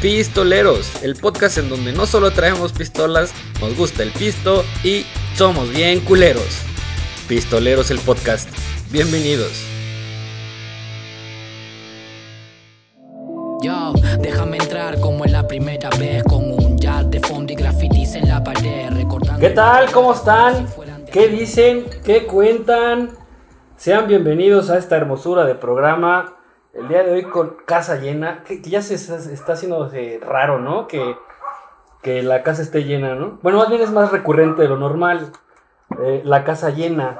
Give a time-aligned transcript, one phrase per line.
[0.00, 5.70] Pistoleros, el podcast en donde no solo traemos pistolas, nos gusta el pisto y somos
[5.70, 6.60] bien culeros.
[7.26, 8.46] Pistoleros el podcast.
[8.90, 9.64] Bienvenidos.
[13.62, 18.16] Yo, déjame entrar como en la primera vez con un jazz de fondo y grafitis
[18.16, 19.90] en la pared recordando ¿Qué tal?
[19.92, 20.68] ¿Cómo están?
[21.10, 21.86] ¿Qué dicen?
[22.04, 23.12] ¿Qué cuentan?
[23.78, 26.35] Sean bienvenidos a esta hermosura de programa.
[26.76, 30.86] El día de hoy con casa llena, que, ya se está, haciendo eh, raro, ¿no?
[30.86, 31.16] Que,
[32.02, 33.38] que la casa esté llena, ¿no?
[33.42, 35.32] Bueno, más bien es más recurrente de lo normal.
[35.98, 37.18] Eh, la casa llena,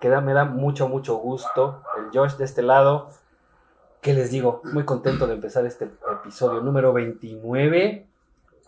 [0.00, 1.84] que me da mucho, mucho gusto.
[1.96, 3.10] El Josh de este lado.
[4.00, 4.60] ¿Qué les digo?
[4.72, 8.06] Muy contento de empezar este episodio número 29.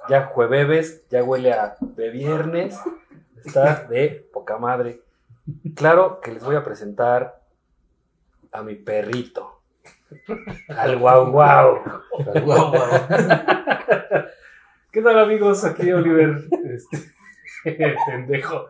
[0.09, 2.79] Ya jueves, ya huele a de viernes.
[3.45, 5.01] Está de poca madre.
[5.75, 7.41] Claro que les voy a presentar
[8.53, 9.58] a mi perrito.
[10.69, 11.83] Al guau guau.
[12.45, 12.73] Guau, guau.
[14.93, 15.65] ¿Qué tal amigos?
[15.65, 16.99] Aquí Oliver, este,
[18.07, 18.69] pendejo.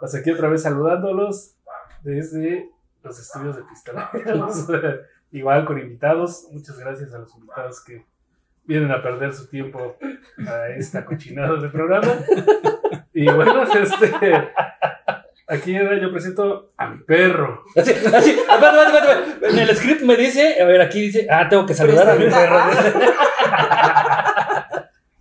[0.00, 1.54] Pues aquí otra vez saludándolos
[2.02, 2.70] desde
[3.02, 4.66] los estudios de Pistoleros.
[5.32, 6.46] Igual con invitados.
[6.52, 8.04] Muchas gracias a los invitados que
[8.64, 9.96] vienen a perder su tiempo
[10.46, 12.12] a esta cochinada de programa.
[13.12, 14.52] Y bueno, este,
[15.46, 17.62] aquí yo presento a mi perro.
[17.76, 19.50] Así, así, espérate, espérate, espérate.
[19.50, 22.26] En el script me dice, a ver, aquí dice, ah, tengo que saludar a mi
[22.26, 22.58] perro.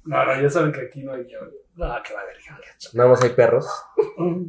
[0.05, 1.39] No, no, ya saben que aquí no hay yo.
[1.75, 2.35] No, que va a haber
[2.93, 3.65] Nada más hay perros.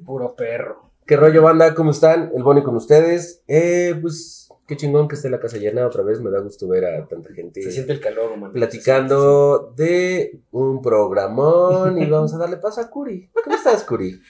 [0.05, 0.91] Puro perro.
[1.07, 1.75] ¿Qué rollo, banda?
[1.75, 2.33] ¿Cómo están?
[2.35, 3.43] El Bonnie con ustedes.
[3.47, 6.21] Eh, pues, qué chingón que esté la casa llena otra vez.
[6.21, 8.53] Me da gusto ver a tanta gente Se siente el calor, humano.
[8.53, 11.99] platicando de un programón.
[11.99, 13.31] Y vamos a darle paso a Curi.
[13.43, 14.21] ¿Cómo estás, Curi?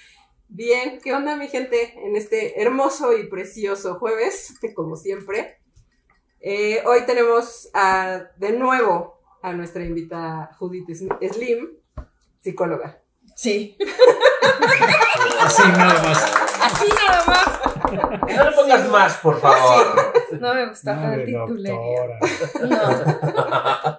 [0.58, 1.94] Bien, ¿qué onda mi gente?
[2.06, 5.58] En este hermoso y precioso jueves, como siempre.
[6.40, 11.70] Eh, hoy tenemos a- de nuevo a nuestra invitada Judith Slim,
[12.40, 13.00] psicóloga.
[13.34, 13.76] Sí.
[15.40, 16.34] Así nada más.
[16.62, 18.36] Así nada más.
[18.36, 20.12] No le pongas más, por favor.
[20.38, 22.18] No me gusta Madre el titulería.
[22.62, 23.98] No.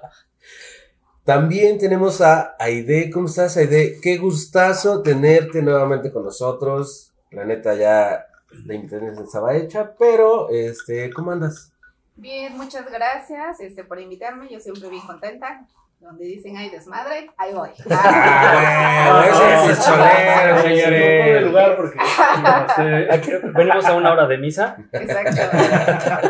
[1.25, 3.09] También tenemos a Aide.
[3.09, 3.99] ¿Cómo estás, Aide?
[3.99, 7.13] Qué gustazo tenerte nuevamente con nosotros.
[7.31, 8.27] La neta, ya
[8.63, 11.71] la invitación estaba hecha, pero, este, ¿cómo andas?
[12.15, 14.47] Bien, muchas gracias este, por invitarme.
[14.49, 15.67] Yo siempre bien contenta.
[16.05, 17.69] Donde dicen hay desmadre, ahí voy.
[17.89, 21.43] Ah, ese es el cholero, No señores.
[21.45, 24.77] lugar porque este, Aquí venimos a una hora de misa.
[24.91, 25.57] Exacto.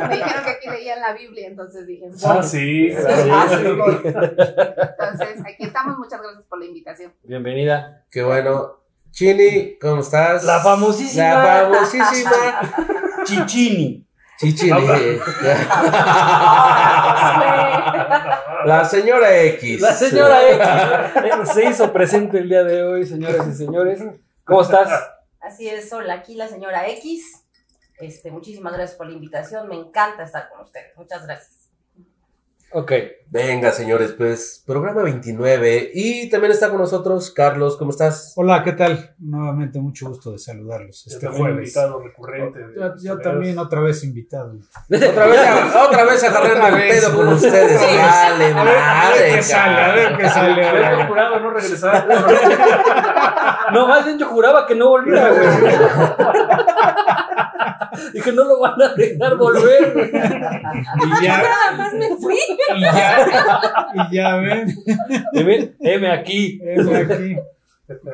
[0.07, 2.95] Me dijeron que aquí leían la Biblia, entonces dije, Ah, sí, Sí.
[2.95, 3.33] claro.
[3.33, 3.95] Ah, sí, voy.
[4.05, 5.97] Entonces, aquí estamos.
[5.97, 7.13] Muchas gracias por la invitación.
[7.23, 8.05] Bienvenida.
[8.09, 8.75] Qué bueno.
[9.11, 10.45] Chini, ¿cómo estás?
[10.45, 11.23] La famosísima.
[11.43, 12.31] La famosísima
[13.25, 14.07] Chichini.
[14.37, 14.71] Chichini.
[18.65, 19.81] La señora X.
[19.81, 24.03] La señora X se hizo presente el día de hoy, señoras y señores.
[24.43, 25.11] ¿Cómo estás?
[25.39, 27.43] Así es, hola, aquí la señora X.
[27.97, 29.67] Este, muchísimas gracias por la invitación.
[29.67, 30.95] Me encanta estar con ustedes.
[30.97, 31.69] Muchas gracias.
[32.71, 32.91] Ok.
[33.35, 35.91] Venga, señores, pues programa 29.
[35.93, 38.31] Y también está con nosotros Carlos, ¿cómo estás?
[38.37, 39.13] Hola, ¿qué tal?
[39.19, 41.57] Nuevamente mucho gusto de saludarlos Yo este jueves.
[41.57, 42.59] invitado recurrente.
[42.59, 44.53] de Yo, también otra vez invitado.
[44.89, 45.41] Otra vez,
[45.75, 47.77] otra vez Otra el pedo con ustedes.
[47.81, 47.97] Sí.
[47.97, 49.31] Vale, A ver, a ver madre.
[49.35, 50.61] qué sale, a ver qué sale.
[50.61, 50.95] Yo ahora.
[50.97, 52.07] procurado no regresar.
[53.73, 54.89] No, más bien yo juraba que no
[55.31, 55.51] güey.
[58.13, 59.91] Dije, no lo van a dejar volver.
[59.93, 60.11] güey.
[60.11, 62.37] Y ya, Nada más me fui.
[62.75, 63.24] y ya,
[63.95, 64.73] y ya ven,
[65.33, 66.59] ven, heme aquí.
[66.63, 67.37] es aquí.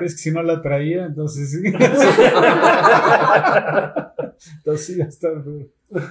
[0.01, 1.61] Es que si no la traía, entonces sí.
[4.57, 5.66] Entonces sí, va a estar duro.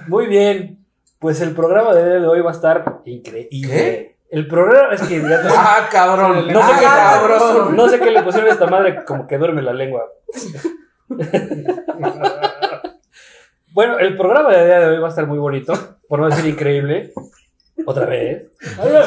[0.07, 0.79] Muy bien.
[1.19, 3.47] Pues el programa de hoy va a estar increíble.
[3.67, 4.17] ¿Qué?
[4.31, 6.47] El programa es que ya te- Ah, cabrón.
[6.51, 7.75] No sé ah, qué- cabrón.
[7.75, 10.07] no sé qué le pusieron a esta madre, como que duerme la lengua.
[13.73, 15.73] Bueno, el programa de día de hoy va a estar muy bonito,
[16.09, 17.13] por no decir increíble.
[17.85, 18.49] Otra vez.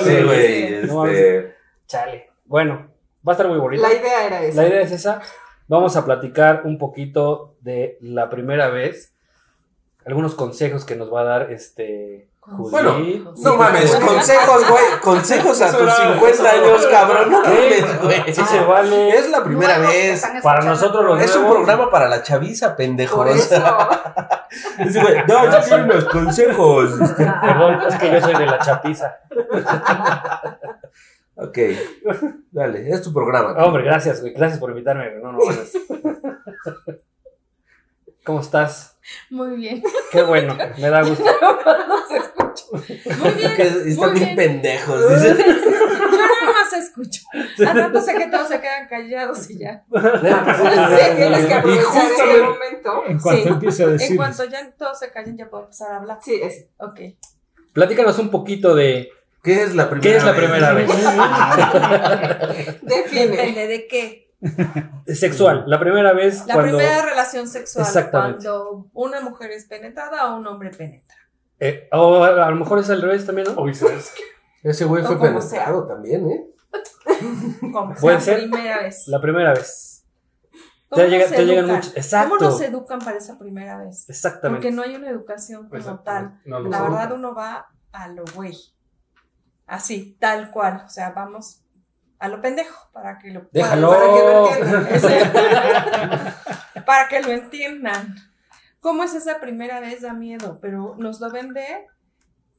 [0.03, 0.87] Sí, güey.
[0.87, 1.55] No Este.
[1.87, 2.31] Chale.
[2.45, 2.89] Bueno,
[3.27, 3.83] va a estar muy bonito.
[3.83, 4.63] La idea era esa.
[4.63, 5.21] La idea es esa.
[5.69, 9.15] Vamos a platicar un poquito de la primera vez.
[10.05, 12.29] Algunos consejos que nos va a dar este.
[12.47, 12.71] Judith.
[12.71, 14.85] Bueno, No mames, consejos, güey.
[15.03, 17.31] Consejos a tus 50 años, cabrón.
[17.33, 18.35] No mames, güey.
[18.35, 19.09] Sí se vale.
[19.17, 20.15] Es la primera Nuevos que vez.
[20.17, 20.71] están Para escuchando.
[20.71, 21.57] nosotros los Es un nuevos.
[21.59, 23.17] programa para la chaviza, pendejos.
[23.17, 23.55] Por eso.
[24.85, 26.91] Dice, güey, no, yo quiero unos consejos.
[27.17, 29.17] Perdón, es que yo soy de la chapiza.
[31.37, 31.59] Ok,
[32.53, 33.53] dale, es tu programa.
[33.65, 34.33] Hombre, gracias, güey.
[34.35, 35.23] Gracias por invitarme, güey.
[35.23, 35.73] No, no, mames.
[38.25, 38.94] ¿Cómo estás?
[39.31, 39.83] Muy bien.
[40.13, 41.25] Qué bueno, me da gusto.
[41.25, 42.65] No se escucha.
[43.19, 43.55] Muy bien.
[43.57, 44.37] Que están muy bien bien.
[44.37, 45.09] pendejos.
[45.23, 45.37] dice.
[47.67, 49.85] Al rato sé que todos se quedan callados y ya.
[49.93, 53.03] Sí, tienes que aprovechar ese momento.
[53.07, 53.49] En cuanto Sí.
[53.49, 54.11] empiece a decir.
[54.13, 56.19] En cuanto ya todos se callen, ya puedo empezar a hablar.
[56.23, 56.67] Sí, es.
[56.79, 57.01] Ok.
[57.73, 59.09] Platícanos un poquito de
[59.43, 60.41] ¿Qué es la primera qué es la vez?
[60.45, 60.89] primera vez.
[62.83, 63.27] Define.
[63.29, 64.24] Depende de qué.
[65.07, 66.77] Sexual, la primera vez La cuando...
[66.79, 67.85] primera relación sexual.
[67.87, 68.45] Exactamente.
[68.47, 71.17] Cuando una mujer es penetrada o un hombre penetra.
[71.61, 73.61] eh, o a lo mejor es al revés también, ¿no?
[73.61, 74.13] O viceversa.
[74.63, 76.47] Ese güey fue como penetrado también, ¿eh?
[77.73, 78.39] Como Puede ser.
[78.41, 79.07] primera vez.
[79.09, 80.05] La primera vez.
[80.89, 81.71] ¿Cómo Te, llega- nos te llegan.
[81.71, 82.35] Exacto.
[82.37, 84.09] ¿Cómo nos educan para esa primera vez?
[84.09, 84.63] Exactamente.
[84.69, 86.41] Porque no hay una educación como tal.
[86.45, 88.57] No, no La verdad uno va a lo güey.
[89.67, 90.83] Así, tal cual.
[90.87, 91.63] O sea, vamos
[92.19, 93.91] a lo pendejo para que lo Déjalo.
[93.91, 96.35] para que lo entiendan.
[96.87, 98.15] para que lo entiendan.
[98.81, 100.03] ¿Cómo es esa primera vez?
[100.03, 101.65] Da miedo, pero nos lo vende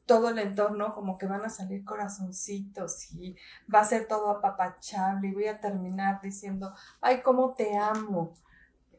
[0.05, 3.35] todo el entorno como que van a salir corazoncitos y
[3.73, 8.33] va a ser todo apapachable y voy a terminar diciendo, ay, cómo te amo.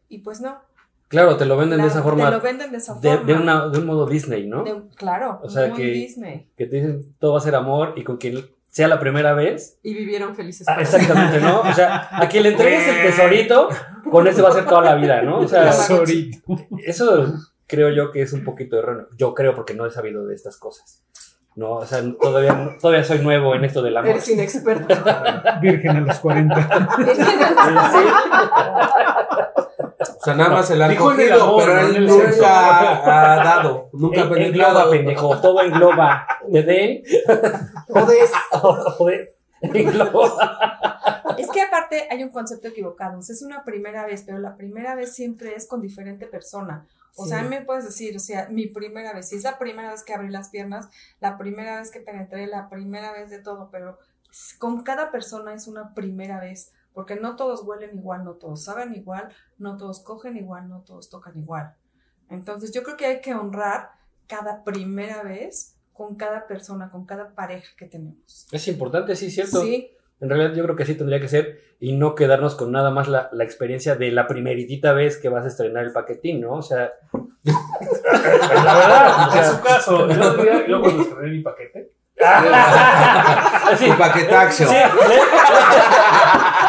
[0.08, 0.60] Y pues no.
[1.08, 2.38] Claro, te lo venden de La- esa Te lo forma.
[2.38, 3.24] venden de esa De, forma.
[3.26, 4.64] de una, de un modo Disney, ¿no?
[4.64, 6.50] De un- claro, O sea que- Disney.
[6.56, 8.44] Que te dicen todo va a ser amor y con quien
[8.76, 9.78] sea la primera vez.
[9.82, 10.68] Y vivieron felices.
[10.68, 11.62] Ah, exactamente, ¿no?
[11.62, 13.70] O sea, a quien le entregues el tesorito,
[14.10, 15.38] con ese va a ser toda la vida, ¿no?
[15.38, 16.40] O sea, Tesorito.
[16.84, 17.32] eso
[17.66, 19.08] creo yo que es un poquito erróneo.
[19.16, 21.02] Yo creo porque no he sabido de estas cosas.
[21.54, 24.10] No, o sea, todavía, todavía soy nuevo en esto del amor.
[24.10, 24.94] Eres inexperto.
[25.62, 26.88] Virgen a los 40.
[30.08, 31.86] O sea, nada más se la han Dijo en el cogido, amor, pero no en
[31.86, 33.88] él el nunca ha dado.
[33.92, 34.90] Nunca ha En- penetrado.
[34.90, 36.26] pendejo, todo engloba.
[36.52, 37.02] ¿Te den?
[37.88, 38.30] Jodes.
[38.52, 40.78] Joder, engloba.
[41.38, 43.18] Es que aparte hay un concepto equivocado.
[43.18, 46.86] O sea, es una primera vez, pero la primera vez siempre es con diferente persona.
[47.18, 49.58] O sea, a mí me puedes decir, o sea, mi primera vez, si es la
[49.58, 50.88] primera vez que abrí las piernas,
[51.20, 53.98] la primera vez que penetré, la primera vez de todo, pero
[54.30, 58.64] s- con cada persona es una primera vez, porque no todos huelen igual, no todos
[58.64, 59.28] saben igual,
[59.58, 61.74] no todos cogen igual, no todos tocan igual.
[62.30, 63.90] Entonces, yo creo que hay que honrar
[64.26, 68.46] cada primera vez con cada persona, con cada pareja que tenemos.
[68.50, 69.60] Es importante, sí, cierto.
[69.60, 69.90] Sí,
[70.20, 73.08] En realidad yo creo que sí tendría que ser y no quedarnos con nada más
[73.08, 76.54] la, la experiencia de la primeritita vez que vas a estrenar el paquetín, ¿no?
[76.54, 76.92] O sea,
[77.42, 81.92] la verdad, o En sea, su caso, yo, yo cuando estrené mi paquete,
[83.78, 84.68] sí, Y paquetaxio.
[84.68, 84.74] sí,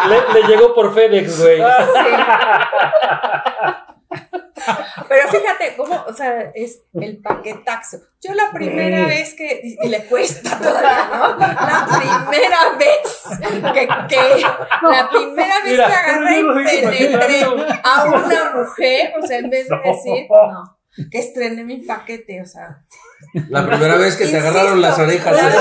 [0.09, 1.61] le, le- le llegó por FedEx, güey.
[5.07, 7.97] Pero fíjate cómo, o sea, es el paquetaxo.
[8.21, 11.37] Yo la primera vez que, y le cuesta todavía, ¿no?
[11.37, 13.23] La primera vez
[13.73, 14.41] que, que
[14.81, 17.65] la primera vez Mira, que agarré no y penetré paquetaxo.
[17.83, 20.77] a una mujer, o sea, en vez de decir, no,
[21.11, 22.81] que estrené mi paquete, o sea,
[23.49, 24.49] La primera vez que te Insisto.
[24.49, 25.35] agarraron las orejas.
[25.35, 25.53] La-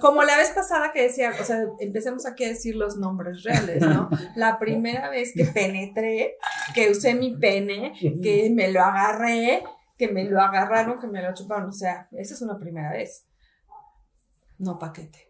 [0.00, 3.80] como la vez pasada que decía, o sea, empecemos aquí a decir los nombres reales,
[3.80, 4.10] ¿no?
[4.36, 6.36] La primera vez que penetré,
[6.74, 9.62] que usé mi pene, que me lo agarré,
[9.96, 13.24] que me lo agarraron, que me lo chuparon, o sea, esa es una primera vez.
[14.58, 15.26] No paquete.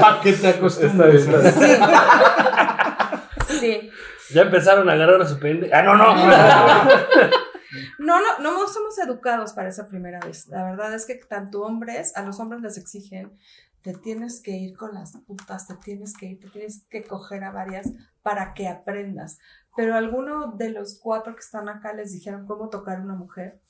[0.00, 1.22] ¿Para qué te acostumbras?
[3.60, 3.90] Sí.
[4.32, 5.70] Ya empezaron a agarrar a su pende.
[5.72, 6.14] Ah, no, no.
[7.98, 10.48] No, no, no somos educados para esa primera vez.
[10.48, 13.36] La verdad es que tanto hombres, a los hombres les exigen,
[13.82, 17.44] te tienes que ir con las putas, te tienes que ir, te tienes que coger
[17.44, 17.90] a varias
[18.22, 19.38] para que aprendas.
[19.76, 23.60] Pero alguno de los cuatro que están acá les dijeron cómo tocar una mujer,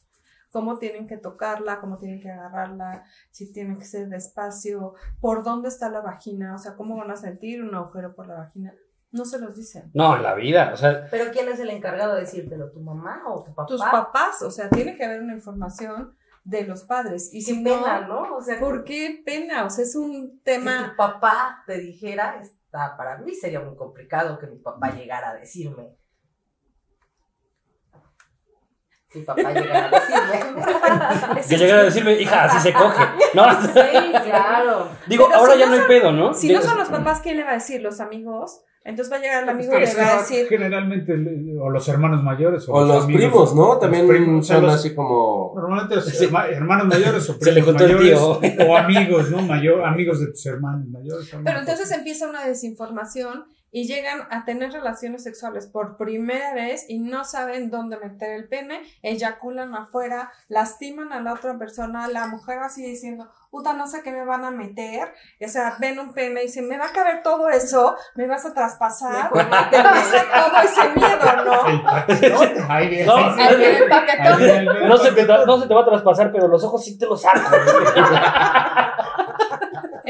[0.51, 5.69] cómo tienen que tocarla, cómo tienen que agarrarla, si tienen que ser despacio, por dónde
[5.69, 8.75] está la vagina, o sea, cómo van a sentir un agujero por la vagina.
[9.13, 9.91] No se los dicen.
[9.93, 10.71] No, en la vida.
[10.73, 12.71] O sea, Pero ¿quién es el encargado de decírtelo?
[12.71, 13.67] ¿Tu mamá o tu papá?
[13.67, 16.15] tus papás, o sea, tiene que haber una información
[16.45, 17.29] de los padres.
[17.35, 18.37] Y si sin no, pena, ¿no?
[18.37, 19.65] O sea, ¿por qué pena?
[19.65, 20.91] O sea, es un si tema.
[20.91, 25.35] tu papá te dijera, está, para mí sería muy complicado que mi papá llegara a
[25.35, 25.97] decirme.
[29.13, 31.43] Mi papá llegara a decirme.
[31.49, 33.03] que llegara a decirme, hija, así se coge.
[33.35, 33.69] No, Sí,
[34.25, 34.89] claro.
[35.07, 36.35] digo, Pero ahora si ya no no hay pedo, ¿no?
[36.35, 37.81] Si no son los papás, ¿quién le va a decir?
[37.81, 38.63] ¿Los amigos?
[38.83, 40.47] Entonces va a llegar el amigo y le va a decir.
[40.49, 41.13] Generalmente,
[41.61, 42.65] o los hermanos mayores.
[42.69, 43.21] O los amigos.
[43.23, 43.79] primos, ¿no?
[43.79, 45.53] También primos, son los- así como.
[45.55, 48.19] Normalmente los hermanos mayores o primos Se le juntó el mayores
[48.57, 48.67] tío.
[48.69, 49.43] o amigos, ¿no?
[49.43, 51.31] Mayor, amigos de tus hermanos mayores.
[51.45, 56.99] Pero entonces empieza una desinformación y llegan a tener relaciones sexuales por primera vez y
[56.99, 62.59] no saben dónde meter el pene, eyaculan afuera, lastiman a la otra persona, la mujer
[62.59, 65.13] así diciendo, puta, no sé qué me van a meter,
[65.45, 68.45] o sea, ven un pene y dicen, me va a caber todo eso, me vas
[68.47, 69.31] a traspasar,
[69.71, 72.71] te empieza todo ese miedo, ¿no?
[72.71, 73.07] Ahí viene.
[73.07, 74.27] No, Ahí viene el paquetón.
[74.27, 75.47] Ahí viene el No se, te, paquetón.
[75.47, 77.41] no se te va a traspasar, pero los ojos sí te los saco.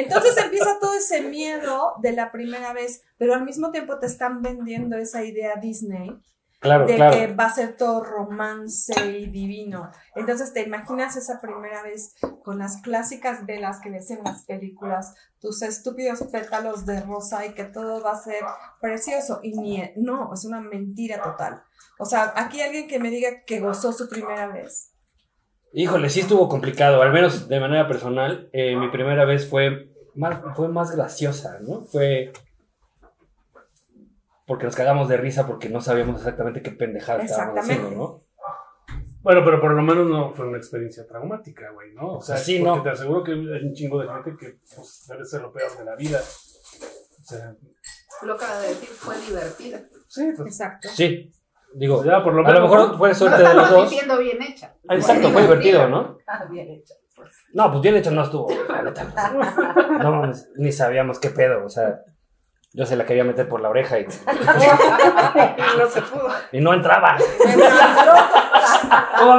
[0.00, 4.42] Entonces empieza todo ese miedo de la primera vez, pero al mismo tiempo te están
[4.42, 6.21] vendiendo esa idea Disney
[6.61, 7.16] Claro, de claro.
[7.16, 9.90] que va a ser todo romance y divino.
[10.14, 12.14] Entonces te imaginas esa primera vez
[12.45, 17.54] con las clásicas velas que ves en las películas, tus estúpidos pétalos de rosa y
[17.54, 18.45] que todo va a ser
[18.78, 19.40] precioso.
[19.42, 21.62] Y ni, no, es una mentira total.
[21.99, 24.90] O sea, aquí alguien que me diga que gozó su primera vez.
[25.73, 28.50] Híjole, sí estuvo complicado, al menos de manera personal.
[28.52, 31.82] eh, mi primera vez fue más, fue más graciosa, ¿no?
[31.84, 32.32] Fue
[34.46, 38.20] porque nos cagamos de risa porque no sabíamos exactamente qué pendejada estábamos haciendo, ¿no?
[39.22, 42.14] Bueno, pero por lo menos no fue una experiencia traumática, güey, ¿no?
[42.16, 42.82] O sea, Sí, porque no.
[42.82, 45.84] te aseguro que hay un chingo de gente que pues, debe ser lo peor de
[45.84, 46.18] la vida.
[46.20, 47.54] O sea,
[48.22, 49.82] Lo que acaba de decir fue divertida.
[50.08, 50.88] sí, pues Exacto.
[50.88, 51.30] Sí,
[51.74, 52.62] digo, ya por lo a menos.
[52.62, 53.90] lo mejor fue No suerte de los dos.
[54.18, 54.74] bien hecha.
[54.88, 56.16] Ah, Exacto, fue divertido, ¿no?
[56.26, 56.94] Ah, bien hecho.
[57.52, 59.07] No, pues bien hecho no estuvo, la neta.
[60.02, 62.00] No, mames, ni sabíamos qué pedo, o sea,
[62.73, 64.04] yo se la quería meter por la oreja y,
[65.78, 66.28] no se pudo.
[66.52, 67.16] y no entraba.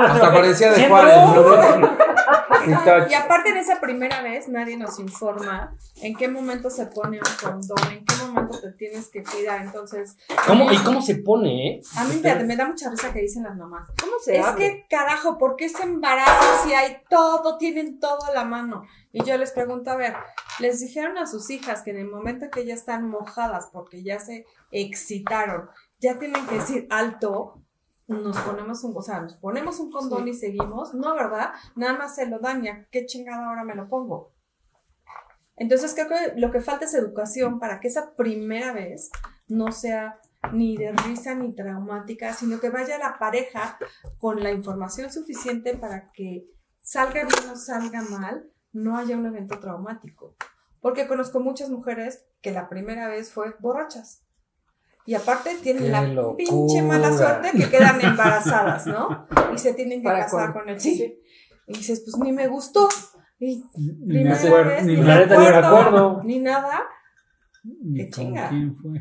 [0.07, 1.15] Hasta parecía de Juárez.
[3.09, 7.35] Y aparte en esa primera vez nadie nos informa en qué momento se pone un
[7.41, 9.61] condón, en qué momento te tienes que cuidar.
[9.61, 11.81] Entonces, ¿Cómo, ¿Y cómo se pone, eh?
[11.97, 13.87] a mí me, me da mucha risa que dicen las mamás.
[13.99, 14.61] ¿Cómo se Es abre?
[14.63, 18.83] que carajo, ¿por qué se embarazan si hay todo, tienen todo a la mano?
[19.13, 20.15] Y yo les pregunto, a ver,
[20.59, 24.19] les dijeron a sus hijas que en el momento que ya están mojadas porque ya
[24.19, 25.69] se excitaron,
[25.99, 27.60] ya tienen que decir alto,
[28.11, 31.51] nos ponemos un, o sea, nos ponemos un condón y seguimos, no, ¿verdad?
[31.75, 34.31] Nada más se lo daña, qué chingada ahora me lo pongo.
[35.55, 39.11] Entonces creo que lo que falta es educación para que esa primera vez
[39.47, 40.19] no sea
[40.53, 43.77] ni de risa ni traumática, sino que vaya la pareja
[44.17, 46.45] con la información suficiente para que
[46.79, 50.35] salga bien o salga mal, no haya un evento traumático.
[50.81, 54.23] Porque conozco muchas mujeres que la primera vez fue borrachas.
[55.05, 56.37] Y aparte tienen ¡Qué la locura!
[56.37, 59.27] pinche mala suerte que quedan embarazadas, ¿no?
[59.53, 60.59] Y se tienen que ¿Para casar cuándo?
[60.59, 61.19] con el sí.
[61.67, 62.87] Y dices, pues ni me gustó.
[63.39, 66.21] Y Ni me acuerdo, ni ni me ni me acuerdo, acuerdo.
[66.23, 66.81] ni nada.
[67.63, 68.49] ni Qué con chinga.
[68.49, 68.91] quién fue.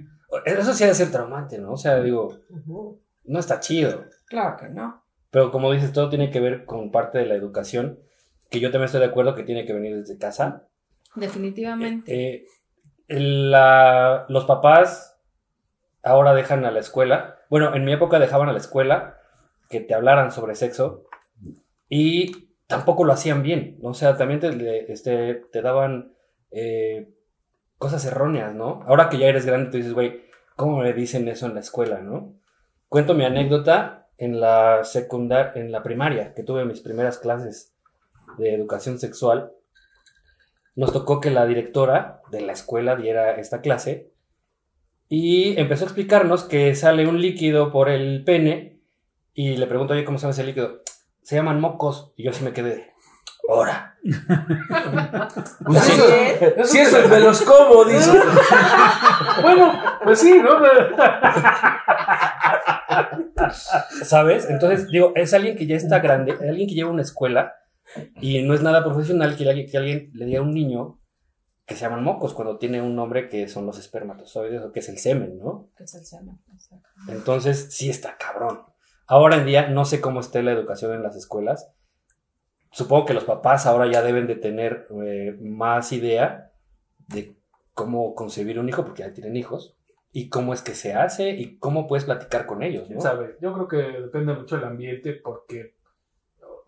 [0.46, 1.72] Eso sí ha de ser traumante, ¿no?
[1.72, 2.38] O sea, digo,
[3.24, 4.04] no está chido.
[4.26, 5.02] Claro que no.
[5.30, 7.98] Pero como dices, todo tiene que ver con parte de la educación,
[8.48, 10.66] que yo también estoy de acuerdo que tiene que venir desde casa.
[11.14, 12.12] Definitivamente.
[12.14, 12.44] Eh,
[13.08, 15.16] la- los papás
[16.02, 19.18] ahora dejan a la escuela, bueno, en mi época dejaban a la escuela
[19.68, 21.04] que te hablaran sobre sexo
[21.88, 23.78] y tampoco lo hacían bien.
[23.82, 26.14] O sea, también te, este, te daban
[26.50, 27.12] eh,
[27.78, 28.82] cosas erróneas, ¿no?
[28.86, 30.24] Ahora que ya eres grande, tú dices, güey,
[30.56, 32.34] ¿cómo me dicen eso en la escuela, no?
[32.88, 37.74] Cuento mi anécdota en la secundaria, en la primaria, que tuve mis primeras clases
[38.38, 39.52] de educación sexual
[40.76, 44.09] nos tocó que la directora de la escuela diera esta clase
[45.12, 48.80] y empezó a explicarnos que sale un líquido por el pene
[49.34, 50.82] y le pregunto, oye, ¿cómo se llama ese líquido?
[51.24, 52.92] Se llaman mocos y yo sí me quedé,
[53.48, 53.98] ¡hora!
[55.66, 58.10] Pues sí, eso, eso me los como, dice.
[59.42, 59.72] Bueno,
[60.04, 60.50] pues sí, ¿no?
[64.04, 64.48] ¿Sabes?
[64.48, 67.54] Entonces, digo, es alguien que ya está grande, es alguien que lleva una escuela
[68.20, 70.99] y no es nada profesional que alguien, que alguien le diga a un niño
[71.70, 74.88] que se llaman mocos cuando tiene un nombre que son los espermatozoides o que es
[74.88, 75.68] el semen, ¿no?
[75.76, 76.88] Que es el semen, exacto.
[77.06, 78.62] Entonces, sí está cabrón.
[79.06, 81.70] Ahora en día no sé cómo esté la educación en las escuelas.
[82.72, 86.50] Supongo que los papás ahora ya deben de tener eh, más idea
[87.06, 87.36] de
[87.72, 89.76] cómo concebir un hijo, porque ya tienen hijos,
[90.10, 92.88] y cómo es que se hace y cómo puedes platicar con ellos, ¿no?
[92.88, 93.36] ¿Quién sabe?
[93.40, 95.76] Yo creo que depende mucho del ambiente porque,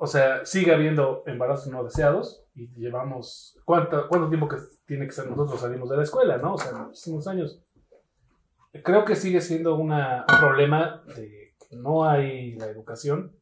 [0.02, 5.12] o sea, sigue habiendo embarazos no deseados y llevamos, ¿cuánto, cuánto tiempo que tiene que
[5.12, 6.54] ser nosotros salimos de la escuela, ¿no?
[6.54, 7.62] O sea, muchísimos años.
[8.82, 13.36] Creo que sigue siendo una, un problema de que no hay la educación.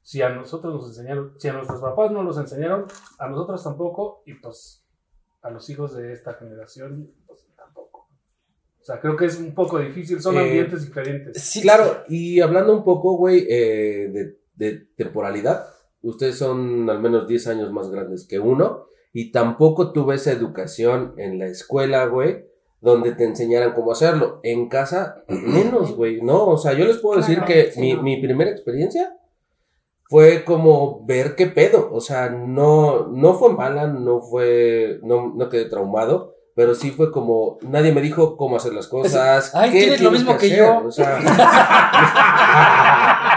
[0.00, 2.86] Si a nosotros nos enseñaron, si a nuestros papás no los enseñaron,
[3.18, 4.82] a nosotros tampoco, y pues
[5.42, 8.08] a los hijos de esta generación, pues tampoco.
[8.80, 11.42] O sea, creo que es un poco difícil, son Eh, ambientes diferentes.
[11.42, 17.26] Sí, Claro, y hablando un poco, güey, eh, de, de temporalidad, ustedes son al menos
[17.26, 22.44] 10 años más grandes que uno, y tampoco tuve esa educación en la escuela, güey,
[22.80, 24.40] donde te enseñaran cómo hacerlo.
[24.42, 26.46] En casa, menos, güey, ¿no?
[26.46, 28.02] O sea, yo les puedo decir Claro, que sí, mi, no.
[28.02, 29.16] mi primera experiencia
[30.08, 31.88] fue como ver qué pedo.
[31.92, 36.34] O sea, no, no fue mala, no fue, no, no quedé traumado.
[36.54, 39.54] Pero sí fue como, nadie me dijo cómo hacer las cosas.
[39.54, 40.86] Ay, qué tienes lo mismo que hacer, yo.
[40.86, 41.18] O sea,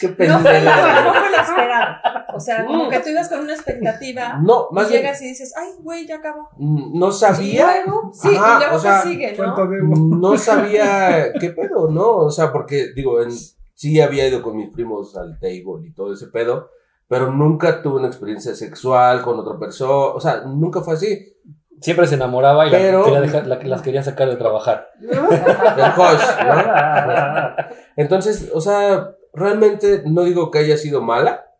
[0.00, 2.26] qué No fue, la, no fue la esperada.
[2.34, 5.26] O sea, como que tú ibas con una expectativa No, y más bien, llegas y
[5.28, 6.48] dices, ay, güey, ya acabó.
[6.58, 7.82] no ¿Y sabía.
[7.84, 8.12] luego?
[8.14, 9.70] Sí, Ajá, y luego o sea, sigue, ¿Cuánto ¿no?
[9.70, 9.94] debo?
[9.96, 12.16] no sabía qué pedo, ¿no?
[12.18, 13.30] O sea, porque, digo, en-
[13.74, 16.70] sí había ido con mis primos al table y todo ese pedo,
[17.06, 21.34] pero nunca tuve una experiencia sexual con otra persona, o sea, nunca fue así.
[21.80, 24.88] Siempre se enamoraba y la- Pero- quería dejar- la- las quería sacar de trabajar.
[25.00, 27.64] El hush, ¿no?
[27.96, 31.54] Entonces, o sea, realmente no digo que haya sido mala,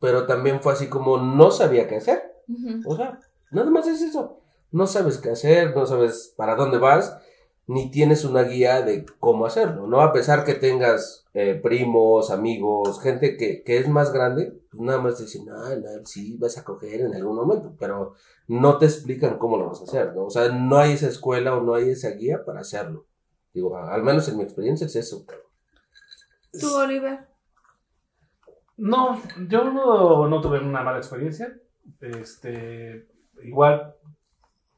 [0.00, 2.22] pero también fue así como no sabía qué hacer.
[2.84, 4.40] O sea, nada más es eso.
[4.70, 7.16] No sabes qué hacer, no sabes para dónde vas,
[7.66, 10.00] ni tienes una guía de cómo hacerlo, ¿no?
[10.00, 15.00] A pesar que tengas eh, primos, amigos, gente que, que es más grande, pues nada
[15.00, 18.14] más te dicen, ah, no, sí, vas a coger en algún momento, pero
[18.48, 20.24] no te explican cómo lo vas a hacer, ¿no?
[20.24, 23.06] O sea, no hay esa escuela o no hay esa guía para hacerlo.
[23.54, 25.24] Digo, al menos en mi experiencia es eso.
[25.26, 25.41] cabrón.
[26.60, 27.20] Tú, Oliver.
[28.76, 31.52] No, yo no, no tuve una mala experiencia.
[32.00, 33.06] Este,
[33.42, 33.94] igual,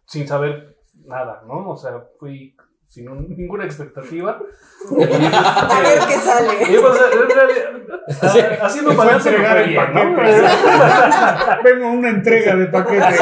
[0.07, 0.77] sin saber
[1.07, 1.71] nada, ¿no?
[1.71, 2.55] O sea, fui
[2.89, 4.39] sin un- ninguna expectativa.
[4.91, 6.53] A ver qué sale.
[6.63, 8.01] Y pues, en realidad,
[8.63, 10.17] haciendo Te fue a balance me entregar fue el bien, ¿no?
[10.17, 11.63] paquete.
[11.65, 13.17] Vengo a una entrega de paquete.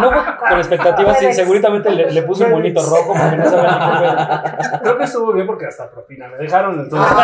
[0.00, 3.72] No fue con expectativas, sí, seguramente le, le puso un bonito rojo porque no sabía
[3.72, 4.80] ni qué pedo.
[4.82, 7.16] Creo que estuvo bien porque hasta propina me dejaron, entonces.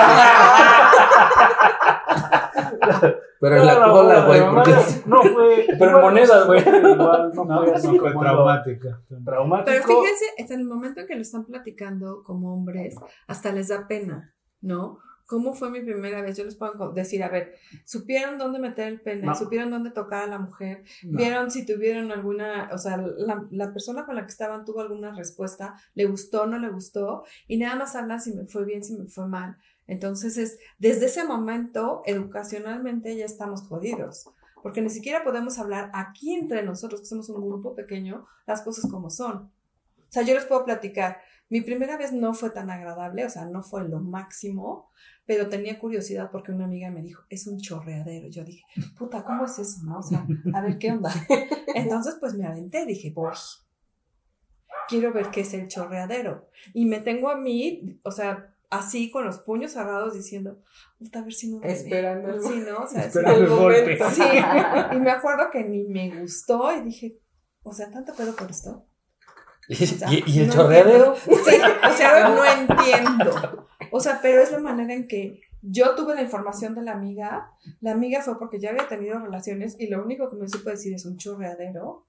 [3.41, 4.75] Pero en la cola, güey, no, porque...
[5.07, 5.65] No fue.
[5.67, 6.61] Pero en igual, monedas, güey.
[6.61, 9.01] Igual no No, fue así no fue traumática.
[9.25, 9.71] Traumático.
[9.71, 12.95] Pero fíjense, hasta el momento en que lo están platicando como hombres,
[13.27, 14.99] hasta les da pena, ¿no?
[15.31, 16.37] ¿Cómo fue mi primera vez?
[16.37, 19.29] Yo les puedo decir, a ver, ¿supieron dónde meter el pene?
[19.29, 19.37] No.
[19.37, 20.83] ¿Supieron dónde tocar a la mujer?
[21.05, 21.19] No.
[21.19, 25.15] ¿Vieron si tuvieron alguna, o sea, la, la persona con la que estaban tuvo alguna
[25.15, 25.81] respuesta?
[25.95, 27.23] ¿Le gustó, no le gustó?
[27.47, 29.57] Y nada más hablan si me fue bien, si me fue mal.
[29.87, 34.25] Entonces es, desde ese momento, educacionalmente ya estamos jodidos.
[34.65, 38.91] Porque ni siquiera podemos hablar aquí entre nosotros, que somos un grupo pequeño, las cosas
[38.91, 39.37] como son.
[39.37, 41.19] O sea, yo les puedo platicar.
[41.49, 44.91] Mi primera vez no fue tan agradable, o sea, no fue lo máximo,
[45.31, 48.27] pero tenía curiosidad porque una amiga me dijo, es un chorreadero.
[48.27, 48.65] Yo dije,
[48.99, 49.79] puta, ¿cómo es eso?
[49.85, 50.01] No?
[50.01, 51.15] O sea, a ver qué onda.
[51.77, 53.31] Entonces, pues me aventé, dije, voy.
[54.89, 56.49] Quiero ver qué es el chorreadero.
[56.75, 60.59] Y me tengo a mí, o sea, así con los puños cerrados diciendo,
[60.99, 61.59] puta, a ver si no.
[61.59, 61.75] duele".
[61.75, 62.79] Esperando el- Sí, ¿no?
[62.79, 63.05] O sea.
[63.05, 63.99] Esperando el golpe.
[64.11, 64.23] Sí,
[64.93, 67.21] y me acuerdo que ni me gustó y dije,
[67.63, 68.85] o sea, tanto pedo por esto.
[69.69, 71.15] Y, O sea, y- y el no chorreadero.
[71.15, 71.45] entiendo.
[71.49, 71.57] Sí,
[71.89, 73.69] o sea, no entiendo.
[73.91, 77.53] O sea, pero es la manera en que yo tuve la información de la amiga.
[77.81, 80.95] La amiga fue porque ya había tenido relaciones y lo único que me supo decir
[80.95, 82.07] es un chorreadero.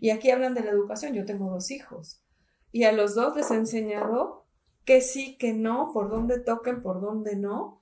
[0.00, 1.14] Y aquí hablan de la educación.
[1.14, 2.22] Yo tengo dos hijos.
[2.72, 4.44] Y a los dos les he enseñado
[4.84, 7.80] que sí, que no, por dónde toquen, por dónde no.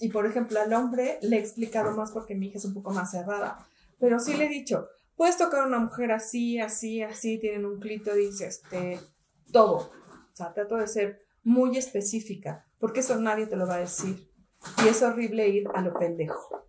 [0.00, 2.90] Y por ejemplo, al hombre le he explicado más porque mi hija es un poco
[2.90, 3.66] más cerrada.
[3.98, 7.78] Pero sí le he dicho, puedes tocar a una mujer así, así, así, tienen un
[7.78, 8.98] clítoris, este,
[9.52, 9.76] todo.
[9.76, 14.28] O sea, trato de ser muy específica, porque eso nadie te lo va a decir.
[14.84, 16.66] Y es horrible ir a lo pendejo.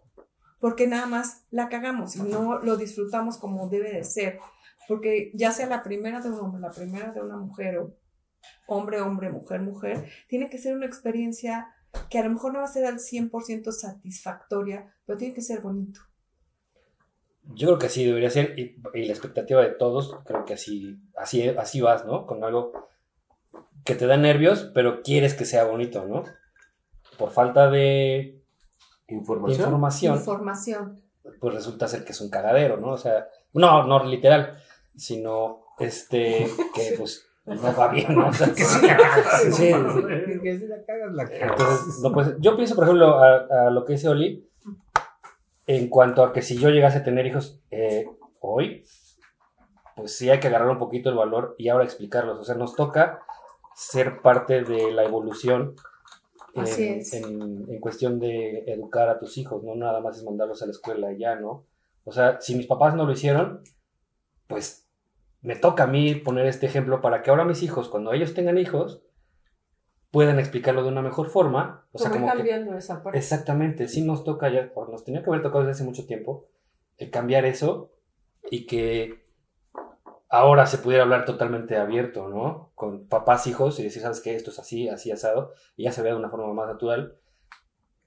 [0.59, 4.37] Porque nada más la cagamos y no lo disfrutamos como debe de ser.
[4.87, 7.97] Porque ya sea la primera de un hombre, la primera de una mujer, o
[8.67, 11.73] hombre, hombre, mujer, mujer, tiene que ser una experiencia
[12.11, 15.61] que a lo mejor no va a ser al 100% satisfactoria, pero tiene que ser
[15.61, 15.99] bonito.
[17.55, 20.95] Yo creo que así debería ser, y, y la expectativa de todos, creo que así,
[21.17, 22.27] así, así vas, ¿no?
[22.27, 22.92] Con algo
[23.85, 26.23] que te da nervios, pero quieres que sea bonito, ¿no?
[27.17, 28.41] Por falta de
[29.07, 29.61] Información.
[29.67, 31.01] información, Información.
[31.39, 32.91] pues resulta ser que es un cagadero, ¿no?
[32.91, 34.57] O sea, no, no literal,
[34.95, 38.27] sino este, que pues no va bien, ¿no?
[38.29, 39.41] O sea, que sí la cagas.
[39.43, 39.73] Sí, sí.
[40.41, 41.51] Que si la cagas, la cagas.
[41.51, 44.49] Entonces, no, pues, yo pienso, por ejemplo, a, a lo que dice Oli,
[45.67, 48.05] en cuanto a que si yo llegase a tener hijos eh,
[48.39, 48.85] hoy,
[49.95, 52.39] pues sí hay que agarrar un poquito el valor y ahora explicarlos.
[52.39, 53.19] O sea, nos toca
[53.75, 55.75] ser parte de la evolución
[56.53, 57.13] en, Así es.
[57.13, 60.71] en- en cuestión de educar a tus hijos, no nada más es mandarlos a la
[60.71, 61.65] escuela y ya, ¿no?
[62.05, 63.63] O sea, si mis papás no lo hicieron,
[64.47, 64.85] pues
[65.41, 68.57] me toca a mí poner este ejemplo para que ahora mis hijos, cuando ellos tengan
[68.57, 69.01] hijos,
[70.11, 71.85] puedan explicarlo de una mejor forma.
[71.91, 73.17] O sea, ¿Cómo como que, cambiando esa parte?
[73.17, 76.45] Exactamente, sí nos toca ya, o nos tenía que haber tocado desde hace mucho tiempo,
[76.97, 77.89] el cambiar eso
[78.51, 79.22] y que
[80.33, 82.71] ahora se pudiera hablar totalmente abierto, ¿no?
[82.73, 84.35] Con papás, hijos y decir, ¿sabes qué?
[84.35, 87.17] Esto es así, así asado, y ya se vea de una forma más natural.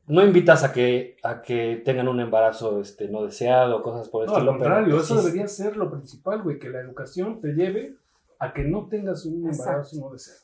[0.09, 4.29] No invitas a que, a que tengan un embarazo este, no deseado, cosas por el
[4.31, 4.59] No, al estilo.
[4.59, 7.95] pero contrario, eso sí- debería ser lo principal, güey, que la educación te lleve
[8.41, 9.63] a que no tengas un Exacto.
[9.71, 10.41] embarazo no deseado.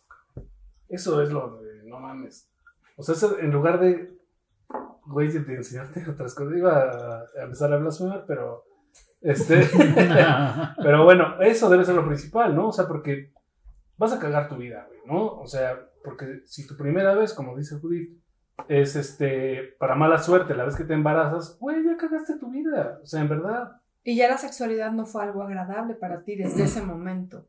[0.89, 2.49] Eso es lo de, no mames.
[2.97, 4.17] O sea, eso, en lugar de,
[5.07, 8.65] güey, de, enseñarte otras cosas, iba a, a empezar a blasfemar, pero,
[9.23, 9.67] este,
[10.83, 12.69] pero bueno, eso debe ser lo principal, ¿no?
[12.69, 13.33] O sea, porque
[13.97, 15.27] vas a cagar tu vida, güey, ¿no?
[15.39, 18.19] O sea, porque si tu primera vez, como dice Judith,
[18.69, 22.99] es este, para mala suerte, la vez que te embarazas, güey, ya cagaste tu vida.
[23.03, 23.73] O sea, en verdad.
[24.05, 27.47] Y ya la sexualidad no fue algo agradable para ti desde ese momento.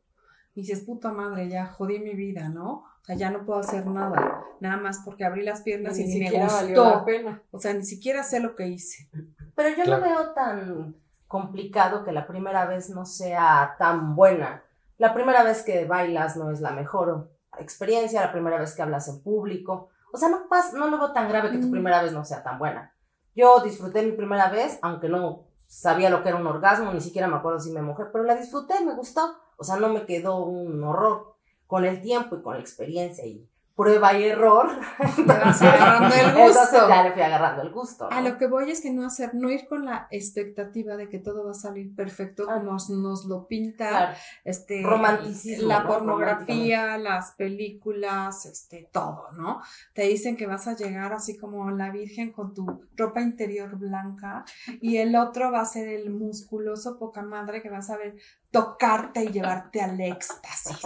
[0.54, 2.84] Y dices, puta madre, ya jodí mi vida, ¿no?
[3.02, 4.40] O sea, ya no puedo hacer nada.
[4.60, 7.04] Nada más porque abrí las piernas y Ni ni me siquiera valió la gustó.
[7.04, 7.42] pena.
[7.50, 9.08] O sea, ni siquiera sé lo que hice.
[9.56, 10.00] Pero yo Claro.
[10.06, 10.94] no veo tan
[11.38, 14.62] complicado que la primera vez no sea tan buena.
[14.98, 19.08] La primera vez que bailas no es la mejor experiencia, la primera vez que hablas
[19.08, 19.88] en público.
[20.12, 21.72] O sea, no, pas- no lo veo tan grave que tu Mm.
[21.72, 22.94] primera vez no sea tan buena.
[23.34, 27.26] Yo disfruté mi primera vez, aunque no sabía lo que era un orgasmo, ni siquiera
[27.26, 29.36] me acuerdo si me mojé, pero la disfruté, me gustó.
[29.56, 31.34] O sea, no me quedó un horror.
[31.66, 34.68] Con el tiempo y con la experiencia y prueba y error,
[35.16, 36.88] Te vas agarrando el entonces gusto.
[36.88, 38.08] ya le fui agarrando el gusto.
[38.10, 41.18] A lo que voy es que no hacer, no ir con la expectativa de que
[41.18, 42.54] todo va a salir perfecto Ah.
[42.58, 44.14] como nos, nos lo pinta Claro.
[44.44, 45.88] este Romanticismo, la ¿no?
[45.88, 49.60] pornografía, las películas, este todo, ¿no?
[49.92, 54.44] Te dicen que vas a llegar así como la virgen con tu ropa interior blanca
[54.80, 58.14] y el otro va a ser el musculoso poca madre que vas a ver
[58.52, 60.78] tocarte y llevarte al éxtasis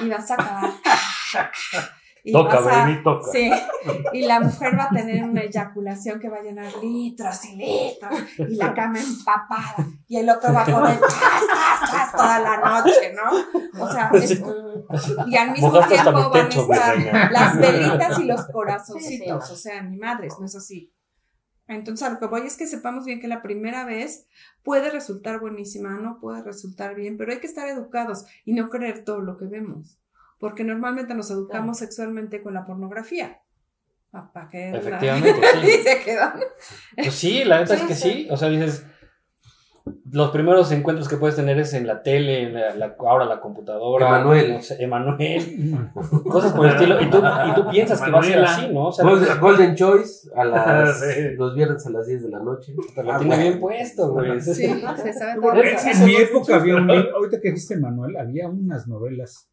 [0.00, 0.70] y vas a acabar
[2.24, 3.26] y Toca, a- baby, toca.
[3.32, 3.50] Sí,
[4.12, 8.12] y la mujer va a tener una eyaculación que va a llenar litros y litros
[8.38, 12.56] y la cama empapada y el otro va a poner tras, tras, tras toda la
[12.58, 13.82] noche, ¿no?
[13.84, 14.40] O sea, es-
[15.26, 19.52] y al mismo Mojaste tiempo van a estar las velitas y los Sí, corazoncitos, sí.
[19.52, 20.92] o sea, ni madres, no es así.
[21.68, 24.26] Entonces, a lo que voy es que sepamos bien que la primera vez
[24.62, 29.04] puede resultar buenísima, no puede resultar bien, pero hay que estar educados y no creer
[29.04, 29.98] todo lo que vemos,
[30.42, 33.40] porque normalmente nos educamos sexualmente con la pornografía.
[34.10, 34.70] ¿Para qué?
[34.70, 35.30] Efectivamente,
[35.62, 35.82] y sí.
[35.84, 36.34] se quedan.
[36.96, 38.10] Pues sí, la neta Sí, es que sí.
[38.10, 38.28] sí.
[38.28, 38.84] O sea, dices,
[40.10, 43.40] los primeros encuentros que puedes tener es en la tele, en la, la- ahora la
[43.40, 44.06] computadora.
[44.08, 44.52] Emanuel.
[44.54, 45.90] no sé, Emanuel.
[46.28, 47.00] Cosas por el estilo.
[47.00, 48.86] Y tú, y tú piensas que va a ser así, ¿no?
[48.88, 51.20] O sea, Golden, Golden Choice a las, Sí.
[51.38, 52.74] los viernes a las 10 de la noche.
[52.96, 53.48] te lo Ah, tiene bueno.
[53.48, 54.40] bien puesto, güey.
[54.40, 55.54] Sí, se sabe todo.
[55.54, 59.48] En, en mi época había un ahorita que dijiste Manuel, había unas novelas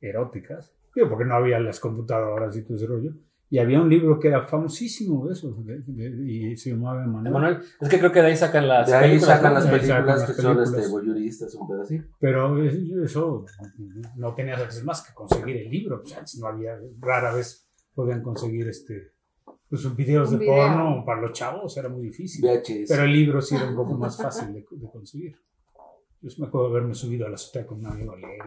[0.00, 3.12] eróticas, digo, porque no había las computadoras y todo ese rollo,
[3.52, 7.26] y había un libro que era famosísimo de eso, de- de- y se llamaba Manuel.
[7.26, 9.58] Emanuel, es que creo que de ahí sacan las De ahí películas, sacan ¿no?
[9.60, 12.04] las películas las que son este, voyeuristas, un pedacito.
[12.20, 13.44] Pero es- eso
[14.16, 18.22] no tenías acceso más que conseguir el libro, pues antes no había, rara vez podían
[18.22, 19.10] conseguir este,
[19.68, 20.56] pues videos Un de video.
[20.56, 22.44] porno para los chavos, era muy difícil.
[22.44, 22.86] VHS.
[22.88, 25.36] Pero el libro sí era un poco más fácil de, de conseguir.
[26.22, 28.42] Yo me acuerdo de haberme subido a la azotea con un amigo a leer.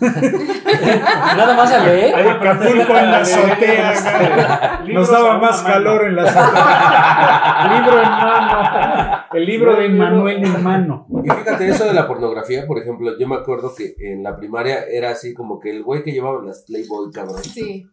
[1.36, 2.12] Nada más a leer.
[2.12, 4.84] Ahí Acapulco en la azotea.
[4.92, 7.78] Nos daba más calor en la azotea.
[7.78, 9.24] libro en mano.
[9.32, 11.06] El libro de Manuel en mano.
[11.22, 14.84] Y fíjate, eso de la pornografía, por ejemplo, yo me acuerdo que en la primaria
[14.84, 17.44] era así como que el güey que llevaba las Playboy, cabrón.
[17.44, 17.86] Sí.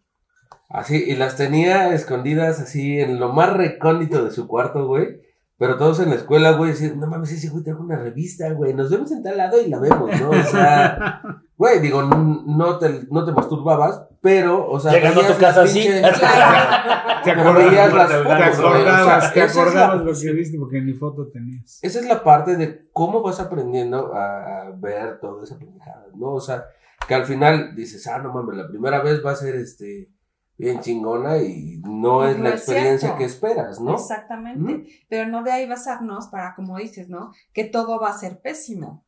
[0.68, 5.29] Así, y las tenía escondidas así en lo más recóndito de su cuarto, güey.
[5.60, 8.74] Pero todos en la escuela, güey, decían, no mames, ese güey trajo una revista, güey,
[8.74, 10.30] nos vemos en tal lado y la vemos, ¿no?
[10.30, 11.22] O sea,
[11.58, 15.64] güey, digo, n- no te, no te masturbabas, pero, o sea, Llegando a tu casa
[15.64, 15.86] así.
[17.24, 20.94] Te veías las fotos, güey, o sea, acordabas, te acordabas lo que viste porque ni
[20.94, 21.80] foto tenías.
[21.82, 26.34] Esa es la parte de cómo vas aprendiendo a, a ver toda esa pendejada, ¿no?
[26.36, 26.64] O sea,
[27.08, 30.10] que al final dices, ah, no mames, la primera vez va a ser este
[30.60, 33.18] bien chingona y no es No la es experiencia cierto.
[33.18, 33.96] que esperas, ¿no?
[33.96, 34.86] Exactamente.
[35.10, 37.32] Pero no de ahí basarnos para, como dices, ¿no?
[37.54, 39.06] Que todo va a ser pésimo.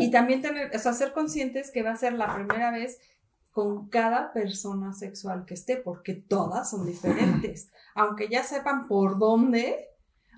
[0.00, 2.98] Y también tener, o sea, ser conscientes que va a ser la primera vez
[3.52, 7.70] con cada persona sexual que esté, porque todas son diferentes.
[7.94, 9.88] Aunque ya sepan por dónde,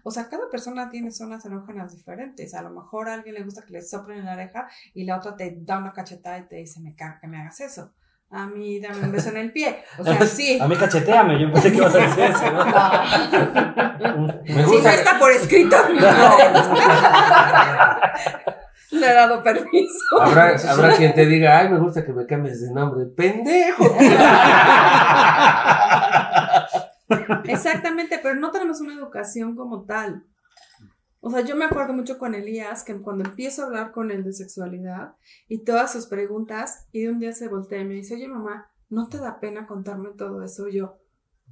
[0.05, 2.55] o sea, cada persona tiene zonas erógenas diferentes.
[2.55, 5.17] A lo mejor a alguien le gusta que le soplen en la oreja y la
[5.17, 7.93] otra te da una cachetada y te dice, me caga que me hagas eso.
[8.31, 9.85] A mí dame un beso en el pie.
[9.99, 10.59] O sea, sí.
[10.61, 12.65] A mí cacheteame, yo pensé que ibas a decir eso, ¿no?
[14.45, 15.77] Me Si no está por escrito,
[18.91, 20.21] le he dado permiso.
[20.21, 23.97] habrá, habrá quien te diga, ay, me gusta que me cambies de nombre, pendejo.
[27.45, 30.25] Exactamente, pero no tenemos una educación como tal.
[31.27, 34.25] O sea, yo me acuerdo mucho con Elías que cuando empiezo a hablar con él
[34.25, 35.15] de sexualidad
[35.49, 38.71] y todas sus preguntas, y de un día se voltea y me dice, oye mamá,
[38.91, 40.69] ¿no te da pena contarme todo eso?
[40.69, 40.99] Y yo,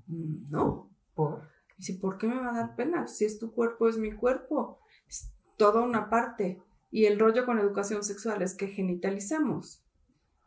[0.09, 0.91] "Mm, no.
[1.15, 1.41] Por-
[1.79, 3.07] Y dice, ¿por qué me va a dar pena?
[3.09, 4.79] Si es tu cuerpo, es mi cuerpo.
[5.09, 6.63] Es toda una parte.
[6.91, 9.83] Y el rollo con educación sexual es que genitalizamos.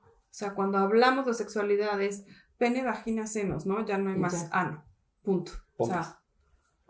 [0.03, 0.07] O
[0.37, 2.25] sea, cuando hablamos de sexualidad es
[2.59, 3.83] pene, vagina, senos, ¿no?
[3.85, 4.85] Ya no hay más ano.
[5.23, 5.51] Punto.
[5.77, 6.19] O sea,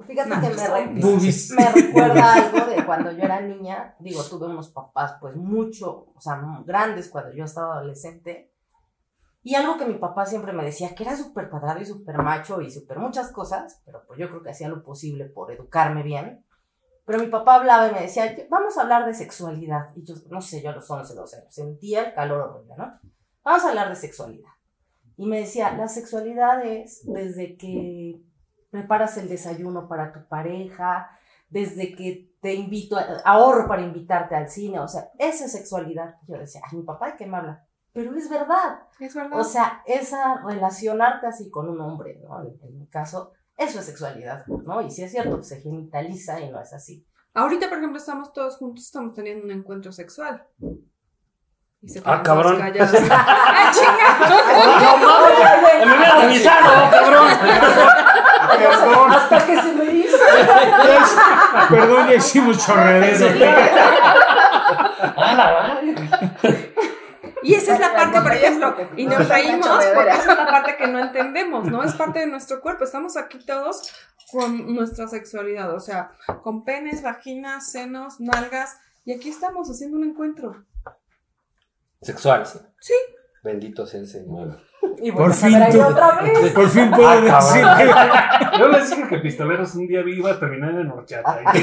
[0.06, 1.52] Fíjate No, que me, re- Boobies.
[1.52, 3.96] me recuerda algo de cuando yo era niña.
[4.00, 8.52] Digo, tuve unos papás, pues mucho, o sea, grandes cuando yo estaba adolescente.
[9.42, 12.62] Y algo que mi papá siempre me decía, que era súper cuadrado y súper macho
[12.62, 16.44] y súper muchas cosas, pero pues yo creo que hacía lo posible por educarme bien.
[17.06, 19.90] Pero mi papá hablaba y me decía, vamos a hablar de sexualidad.
[19.96, 22.92] Y yo, no sé, yo a los 11, 12 años, sentía el calor horrible, ¿no?
[23.44, 24.50] Vamos a hablar de sexualidad.
[25.16, 28.20] Y me decía, la sexualidad es desde que
[28.76, 31.10] preparas el desayuno para tu pareja,
[31.50, 36.16] desde que te invito, a- ahorro para invitarte al cine, o sea, esa es sexualidad.
[36.28, 37.64] Yo decía, ay, mi papá, ¿de qué me habla?
[37.94, 38.82] Pero es verdad.
[39.00, 39.40] es verdad.
[39.40, 42.42] O sea, esa relacionarte así con un hombre, ¿no?
[42.42, 44.82] En, en mi caso, eso es sexualidad, ¿no?
[44.82, 47.08] Y sí es cierto, se genitaliza y no es así.
[47.34, 50.46] Ahorita, por ejemplo, estamos todos juntos, estamos teniendo un encuentro sexual.
[51.82, 52.58] Y se Ah, cabrón.
[52.60, 52.92] callados.
[53.12, 55.86] ¡Ah, chinga!
[55.86, 57.28] ¡Me hubiera avisado, cabrón!
[58.48, 60.18] Perdón, Hasta que se me hizo.
[61.70, 63.28] perdón, ya hicimos chorreadero.
[67.44, 70.48] Y esa es la parte, por ejemplo, y no, nos reímos porque esa es la
[70.48, 71.84] parte que no entendemos, ¿no?
[71.84, 72.86] Es parte de nuestro cuerpo.
[72.86, 73.94] Estamos aquí todos
[74.32, 80.06] con nuestra sexualidad, o sea, con penes, vaginas, senos, nalgas, y aquí estamos haciendo un
[80.06, 80.66] encuentro.
[82.02, 82.46] Sexual.
[82.80, 82.96] Sí.
[83.44, 84.60] Bendito sea el Señor.
[85.02, 86.52] Y Por fin tú- otra vez.
[86.54, 87.66] Por fin puedo Ah, decir.
[88.60, 91.42] Yo les dije que Pistoleros un día iba a terminar en horchata.
[91.54, 91.62] Y-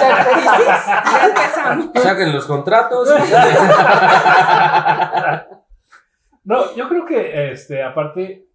[0.00, 1.90] Ya empezamos.
[2.02, 3.08] Saquen los contratos.
[6.42, 8.46] No, yo creo que, este, aparte,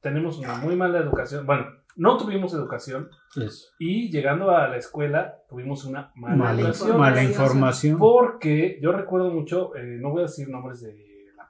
[0.00, 1.46] tenemos una muy mala educación.
[1.46, 1.64] Bueno,
[1.96, 3.68] no tuvimos educación Eso.
[3.78, 6.98] y llegando a la escuela tuvimos una mala, Mala, educación.
[6.98, 7.98] mala información.
[7.98, 10.92] Porque yo recuerdo mucho, eh, no voy a decir nombres de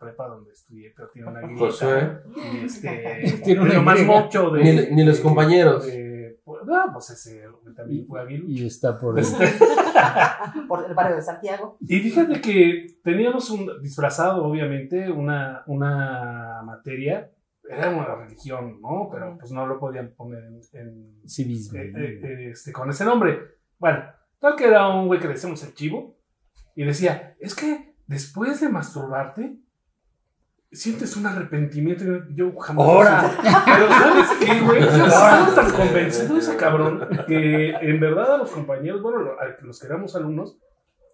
[0.03, 1.59] prepa donde estudié, pero tiene una guita.
[1.59, 2.11] José.
[2.37, 4.63] Y este, Tiene una más mocho de.
[4.65, 5.87] Ni- ni los de- compañeros.
[5.87, 7.45] de- pues, no, pues ese
[7.77, 8.45] también fue hábil.
[8.49, 9.19] Y está por.
[9.19, 9.47] Este,
[10.69, 11.77] Por el barrio de Santiago.
[11.81, 17.31] Y fíjate que teníamos un disfrazado, obviamente, una, una materia,
[17.69, 19.09] era una religión, ¿no?
[19.11, 21.79] Pero pues no lo podían poner en, en- Civismo.
[21.79, 23.39] eh, eh, eh, este, con ese nombre.
[23.79, 24.03] Bueno,
[24.41, 26.17] tal que era un güey que le decíamos el chivo,
[26.75, 29.57] y decía, es que después de masturbarte,
[30.73, 32.05] sientes un arrepentimiento.
[32.35, 32.87] Yo jamás.
[32.87, 33.31] ¡Ahora!
[33.65, 34.81] Pero ¿sabes qué, güey?
[34.81, 39.65] Yo estaba tan convencido de ese cabrón que en verdad a los compañeros, bueno, a
[39.65, 40.57] los que éramos alumnos,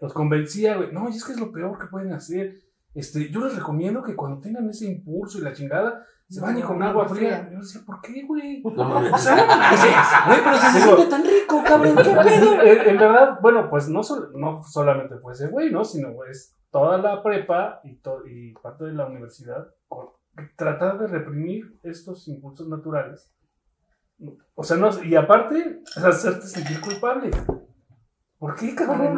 [0.01, 0.93] los convencía, güey.
[0.93, 2.57] No, y es que es lo peor que pueden hacer.
[2.95, 6.83] Este, yo les recomiendo que cuando tengan ese impulso y la chingada, se bañen con
[6.83, 7.49] agua fría.
[7.53, 8.63] Yo decía, ¿por qué, güey?
[8.63, 8.99] No.
[9.15, 12.63] O sea, Güey, pero si se siente tan rico, cabrón, qué pedo.
[12.63, 15.85] en, en verdad, bueno, pues no, sol- no solamente fue ese güey, ¿no?
[15.85, 20.09] Sino es toda la prepa y, to- y parte de la universidad con-
[20.57, 23.33] tratar de reprimir estos impulsos naturales.
[24.55, 27.31] O sea, no, y aparte, hacerte sentir culpable.
[28.39, 29.17] ¿Por qué, cabrón?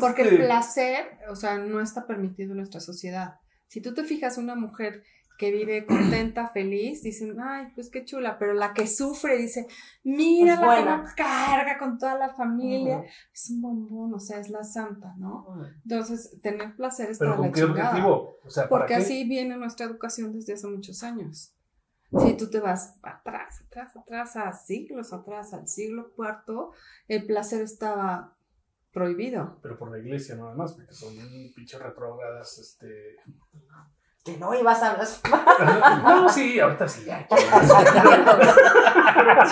[0.00, 3.36] Porque el este- placer, o sea, no está permitido en nuestra sociedad.
[3.66, 5.02] Si tú te fijas una mujer
[5.38, 9.66] que vive contenta, feliz, dicen, ay, pues qué chula, pero la que sufre dice,
[10.04, 11.04] mira Es la buena.
[11.16, 15.46] que carga con toda la familia, es un bombón, o sea, es la santa, ¿no?
[15.82, 17.88] Entonces, tener placer es ¿Pero para la qué chingada.
[17.90, 18.38] objetivo?
[18.44, 19.02] O sea, ¿para Porque qué?
[19.02, 21.50] así viene nuestra educación desde hace muchos años.
[22.16, 26.68] Si tú te vas atrás, atrás, atrás, a siglos atrás, al siglo IV,
[27.08, 28.36] el placer estaba
[28.92, 29.58] prohibido.
[29.62, 31.12] Pero por la iglesia nada más, porque son
[31.56, 33.16] pinches retrógradas, este...
[34.24, 35.06] Que no ibas a hablar.
[36.02, 37.26] No, sí, ahorita sí, ya.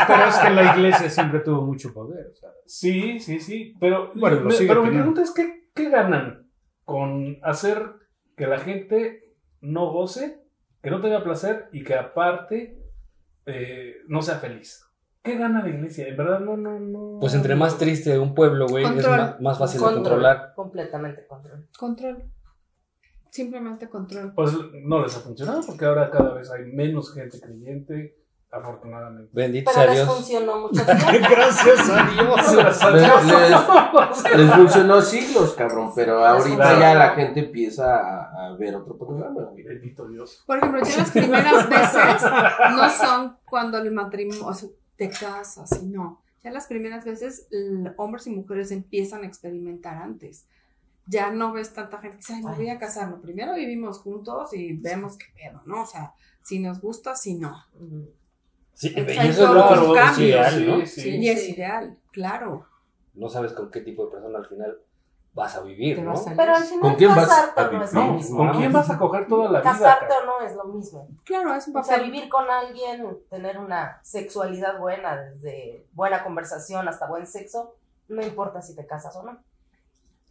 [0.06, 2.28] Pero es que la iglesia siempre tuvo mucho poder.
[2.30, 6.48] o sea, Sí, sí, sí, pero, Bueno, me, pero mi pregunta es, ¿qué, ¿qué ganan
[6.84, 7.82] con hacer
[8.36, 10.40] que la gente no goce,
[10.82, 12.78] que no tenga placer y que aparte
[13.46, 14.84] eh, no sea feliz?
[15.22, 16.08] ¿Qué gana la iglesia?
[16.08, 17.18] En verdad no, no, no.
[17.20, 19.06] Pues entre más triste un pueblo, güey, es
[19.40, 20.02] más fácil de Control.
[20.02, 20.52] controlar.
[20.56, 21.68] Completamente control.
[21.78, 22.24] Control.
[23.32, 24.32] Simplemente control.
[24.34, 24.52] Pues
[24.84, 28.14] no les ha funcionado porque ahora cada vez hay menos gente creyente,
[28.50, 29.30] afortunadamente.
[29.32, 30.14] Bendito Pero sea les Dios.
[30.16, 31.28] funcionó mucho tiempo.
[31.30, 32.54] Gracias a Dios.
[32.92, 36.78] Les, les- les funcionó siglos, cabrón, pero ahorita Claro.
[36.80, 39.50] ya la gente empieza a, a ver otro programa.
[39.56, 40.42] Bendito Dios.
[40.46, 42.30] Por ejemplo, ya las primeras veces
[42.76, 46.20] no son cuando el matrimonio, o sea, te casas no.
[46.44, 47.48] Ya las primeras veces,
[47.96, 50.44] hombres y mujeres empiezan a experimentar antes.
[51.06, 53.08] Ya no ves tanta gente que dice, ay, me voy a casar.
[53.10, 55.82] No, primero vivimos juntos y vemos qué pedo, ¿no?
[55.82, 57.56] O sea, si nos gusta, si no.
[58.74, 60.86] Sí, y Hay eso es que es ideal, ¿no?
[60.86, 61.08] sí, sí.
[61.16, 62.66] y es ideal, claro.
[63.14, 64.78] No sabes con qué tipo de persona al final
[65.34, 66.10] vas a vivir, ¿no?
[66.12, 66.34] vas a.
[66.36, 67.94] Pero al final ¿Con quién vas casarte a no es vivir?
[67.94, 68.38] lo No, mismo.
[68.38, 69.72] ¿Con quién vas a coger toda la vida?
[69.72, 71.08] Casarte o no es lo mismo.
[71.24, 72.10] Claro, es un O sea, papel.
[72.10, 77.76] vivir con alguien, tener una sexualidad buena, desde buena conversación hasta buen sexo,
[78.08, 79.38] no importa si te casas o no,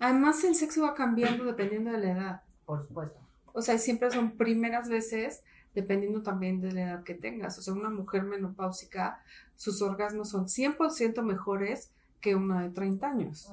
[0.02, 2.42] Además, el sexo va cambiando dependiendo de la edad.
[2.66, 3.20] por supuesto.
[3.54, 5.44] O sea, siempre son primeras veces
[5.76, 7.58] dependiendo también de la edad que tengas.
[7.58, 9.22] O sea, una mujer menopáusica,
[9.56, 13.52] sus orgasmos son 100% mejores que una de 30 años.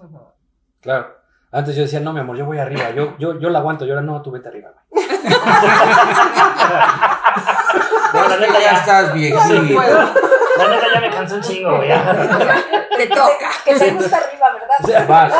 [0.80, 1.14] Claro.
[1.50, 3.94] Antes yo decía, no, mi amor, yo voy arriba, yo, yo, yo la aguanto, yo
[3.94, 4.72] ahora no, tú vete arriba.
[4.90, 5.04] güey".
[8.12, 9.80] No, la neta ya estás viejito.
[10.58, 12.02] La neta ya me cansó un chingo, ya.
[12.96, 13.50] ¡Te toca!
[13.64, 14.38] Que te gusta arriba.
[15.08, 15.32] Vas.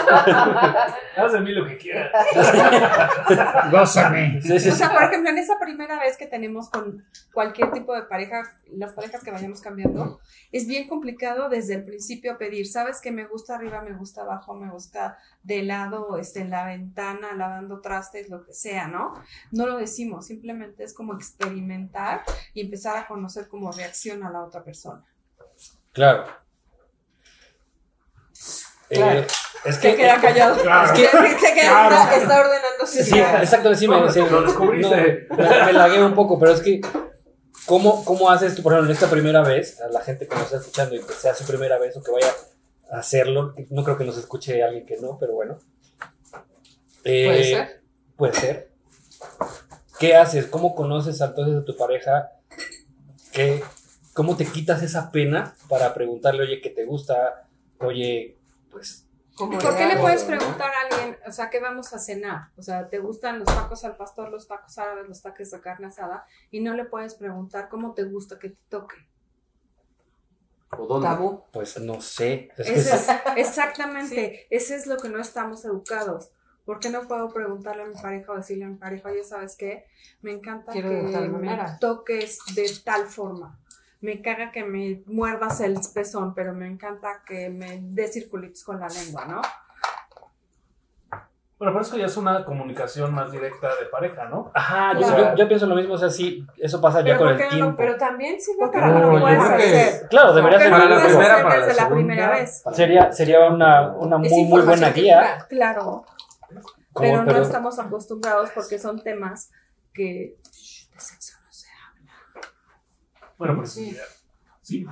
[1.16, 2.12] Haz de mí lo que quieras.
[3.70, 4.40] Gózame.
[4.42, 7.94] Sí, sí, O sea, por ejemplo, en esa primera vez que tenemos con cualquier tipo
[7.94, 10.20] de pareja, las parejas que vayamos cambiando,
[10.53, 14.55] es bien complicado desde el principio pedir, ¿sabes que me gusta arriba, me gusta abajo,
[14.55, 19.14] me gusta de lado, este, en la ventana, lavando trastes, lo que sea, ¿no?
[19.51, 22.22] No lo decimos, simplemente es como experimentar
[22.55, 25.05] y empezar a conocer cómo reacciona la otra persona.
[25.92, 26.48] Claro.
[28.88, 29.20] Claro.
[29.20, 29.27] Eh,
[29.64, 29.96] es Se que.
[29.96, 30.57] queda callado.
[30.62, 30.87] Claro.
[30.87, 35.27] Es que- se queda- Está, está ordenando su Sí, exacto, sí, me, sí, Lo descubriste.
[35.31, 36.81] no, me, me lagué un poco, pero es que,
[37.66, 40.44] ¿cómo, ¿cómo haces tú, por ejemplo, en esta primera vez, a la gente que nos
[40.44, 42.29] está escuchando y que sea su primera vez o que vaya
[42.90, 43.55] a hacerlo?
[43.70, 45.59] No creo que nos escuche alguien que no, pero bueno.
[47.05, 47.81] Eh, Puede ser.
[48.16, 48.68] Puede ser.
[49.98, 50.46] ¿Qué haces?
[50.46, 52.31] ¿Cómo conoces entonces a tu pareja?
[53.33, 53.62] ¿Qué,
[54.14, 57.46] ¿Cómo te quitas esa pena para preguntarle, oye, ¿qué te gusta?
[57.81, 58.38] Oye,
[58.71, 59.05] pues
[59.37, 62.51] ¿Por qué le puedes preguntar a alguien, o sea, qué vamos a cenar?
[62.57, 65.87] O sea, ¿te gustan los tacos al pastor, los tacos árabes, los tacos de carne
[65.87, 66.27] asada?
[66.51, 68.97] Y no le puedes preguntar cómo te gusta que te toque.
[70.77, 71.07] ¿O dónde?
[71.07, 71.45] Tabú.
[71.53, 72.51] Pues no sé.
[72.59, 76.31] Es que Ese es- exactamente, ese es lo que no estamos educados.
[76.65, 79.57] ¿Por qué no puedo preguntarle a mi pareja o decirle a mi pareja, oye, ¿sabes
[79.57, 79.87] qué?
[80.21, 81.79] Me encanta Quiero que me manera".
[81.81, 83.59] toques de tal forma.
[84.01, 88.79] Me caga que me muerdas el pezón, pero me encanta que me des circulitos con
[88.79, 89.43] la lengua, ¿no?
[91.59, 94.53] Bueno, pero eso ya es una comunicación más directa de pareja, ¿no?
[94.55, 95.31] Ajá, yo, Claro.
[95.31, 97.49] yo- yo pienso lo mismo, o sea, sí, eso pasa ya con ¿por el no?
[97.49, 97.75] tiempo.
[97.77, 100.09] Pero también sirve para no lo puedes hacer.
[100.09, 101.95] Claro, debería ser Para la primera, para la desde la segunda.
[101.97, 102.63] primera vez.
[102.73, 105.45] Sería, sería una, una muy, muy buena guía.
[105.49, 106.05] Claro,
[106.95, 109.51] pero, pero- no estamos acostumbrados porque son temas
[109.93, 111.38] que shh, de sexo.
[113.38, 113.96] Bueno, pues Sí.
[114.62, 114.87] sí.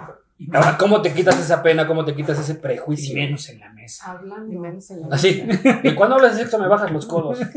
[0.78, 1.86] ¿cómo te quitas esa pena?
[1.86, 3.14] ¿Cómo te quitas ese Y prejuicio?
[3.14, 4.12] menos en la mesa.
[4.12, 4.46] Hablando.
[4.46, 5.46] Ni menos en la Así.
[5.82, 7.38] Y cuando hablas de sexo me bajas los codos.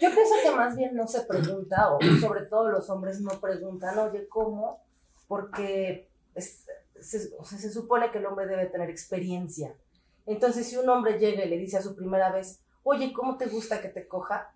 [0.00, 3.96] Yo pienso que más bien no se pregunta, o sobre todo los hombres no preguntan,
[3.98, 4.82] oye, ¿cómo?
[5.28, 6.66] Porque es-
[7.00, 9.74] se, o sea, se supone que el hombre debe tener experiencia.
[10.26, 13.46] Entonces, si un hombre llega y le dice a su primera vez, oye, ¿cómo te
[13.46, 14.50] gusta que te coja?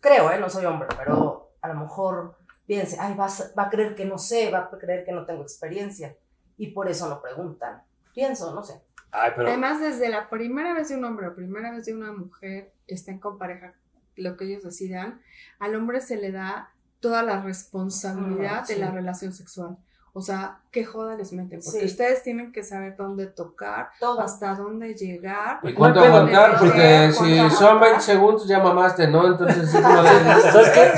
[0.00, 0.38] Creo, ¿eh?
[0.38, 4.18] No soy hombre, pero a lo mejor piense, ay, vas- va a creer que no
[4.18, 6.16] sé, va a creer que no tengo experiencia.
[6.58, 7.82] Y por eso no preguntan.
[8.14, 8.80] Pienso, no sé.
[9.10, 9.48] Ay, pero.
[9.48, 12.94] Además, desde la primera vez de un hombre o primera vez de una mujer que
[12.94, 13.74] estén con pareja,
[14.16, 15.20] lo que ellos decidan,
[15.58, 16.70] al hombre se le da
[17.00, 18.80] toda la responsabilidad Mm, de sí.
[18.80, 19.76] la relación sexual.
[20.12, 21.84] O sea, qué joda les meten, porque Sí.
[21.86, 24.20] ustedes tienen que saber dónde tocar, Todo.
[24.20, 25.60] hasta dónde llegar.
[25.62, 26.54] ¿Y cuánto No aguantar?
[26.54, 27.28] no Porque si son
[27.66, 27.80] aguantar.
[27.80, 29.26] 20 segundos ya mamaste, ¿no?
[29.26, 29.82] Entonces sí de...
[29.82, 30.90] ¿Sabes qué?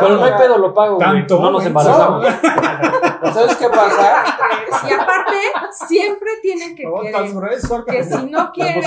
[0.00, 0.96] Pero no hay pedo, lo pago.
[0.96, 1.26] güey.
[1.28, 2.26] No nos embarazamos.
[3.32, 4.24] ¿Sabes qué pasa?
[4.88, 5.36] Y aparte,
[5.72, 7.32] siempre tienen que Oh, querer.
[7.32, 7.68] grueso.
[7.68, 8.82] Porque si no quieren,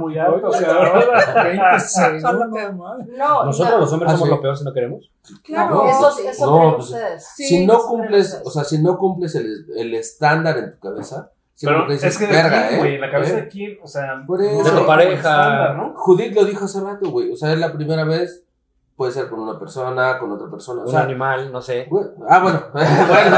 [0.00, 0.48] muy alto.
[0.48, 2.74] O sea, 20 Son lo segundos, peor.
[2.74, 3.04] madre.
[3.16, 3.80] No, Nosotros no.
[3.80, 5.10] los hombres Ah, somos lo peor si no queremos.
[5.44, 5.74] claro.
[5.74, 7.26] No, Eso, eso No, creen pues, ustedes.
[7.36, 11.30] Si no eso cumples, o sea, si no cumples el, el estándar en tu cabeza,
[11.60, 12.78] Pero dices, es que de verga, quién, ¿eh?
[12.78, 13.42] güey, en la cabeza ¿Eh?
[13.42, 14.62] de quién, o sea, Por eso.
[14.74, 15.14] De tu pareja.
[15.14, 15.92] estándar, ¿no?
[15.94, 17.32] Judith lo dijo hace rato, güey.
[17.32, 18.44] O sea, es la primera vez,
[18.96, 20.82] puede ser con una persona, con otra persona.
[20.82, 21.86] O Un sea, animal, no sé.
[21.88, 22.62] güey, ah, bueno.
[22.72, 23.30] bueno, bueno,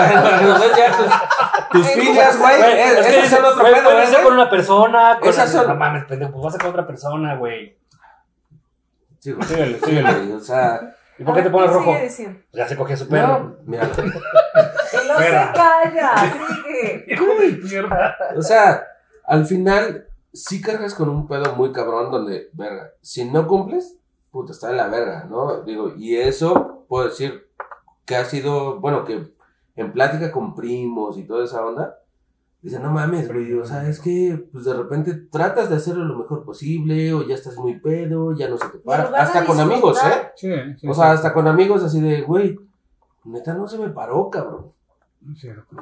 [0.59, 2.55] bueno, ya tus, tus filias, güey.
[2.61, 4.23] Eh, es que Esas son otro pedo, puede ser ¿eh?
[4.25, 5.19] con una persona.
[5.21, 7.77] Con Esas son- No mames, pendejo, pues vas a con otra persona, güey.
[9.21, 9.47] Sí, güey.
[9.49, 10.35] Síguele, Sí, síguele.
[10.35, 10.81] O sea,
[11.19, 11.95] ¿Y por qué te pones ¿Qué rojo?
[12.53, 13.39] Ya se cogió su perro.
[13.39, 13.89] no, mira.
[15.25, 15.53] Espera.
[15.53, 17.05] se calla, sigue.
[17.43, 18.17] De mierda.
[18.37, 18.85] O sea,
[19.25, 23.97] al final, sí cargas con un pedo muy cabrón donde, verga, si no cumples,
[24.31, 25.63] puta, está en la verga, ¿no?
[25.63, 27.49] Digo, y eso puedo decir
[28.05, 29.33] que ha sido, bueno, que
[29.77, 31.99] en plática con primos y toda esa onda,
[32.61, 36.17] dicen, no mames, güey, o sea, es que pues de repente tratas de hacerlo lo
[36.17, 39.59] mejor posible, o ya estás muy pedo, ya no se te para, de hasta con
[39.59, 40.31] amigos, ¿eh?
[40.37, 41.15] Sí, sí, O sea, sí.
[41.15, 42.59] hasta con amigos así de, güey,
[43.25, 44.73] neta no se me paró, cabrón.
[45.37, 45.77] Cierto.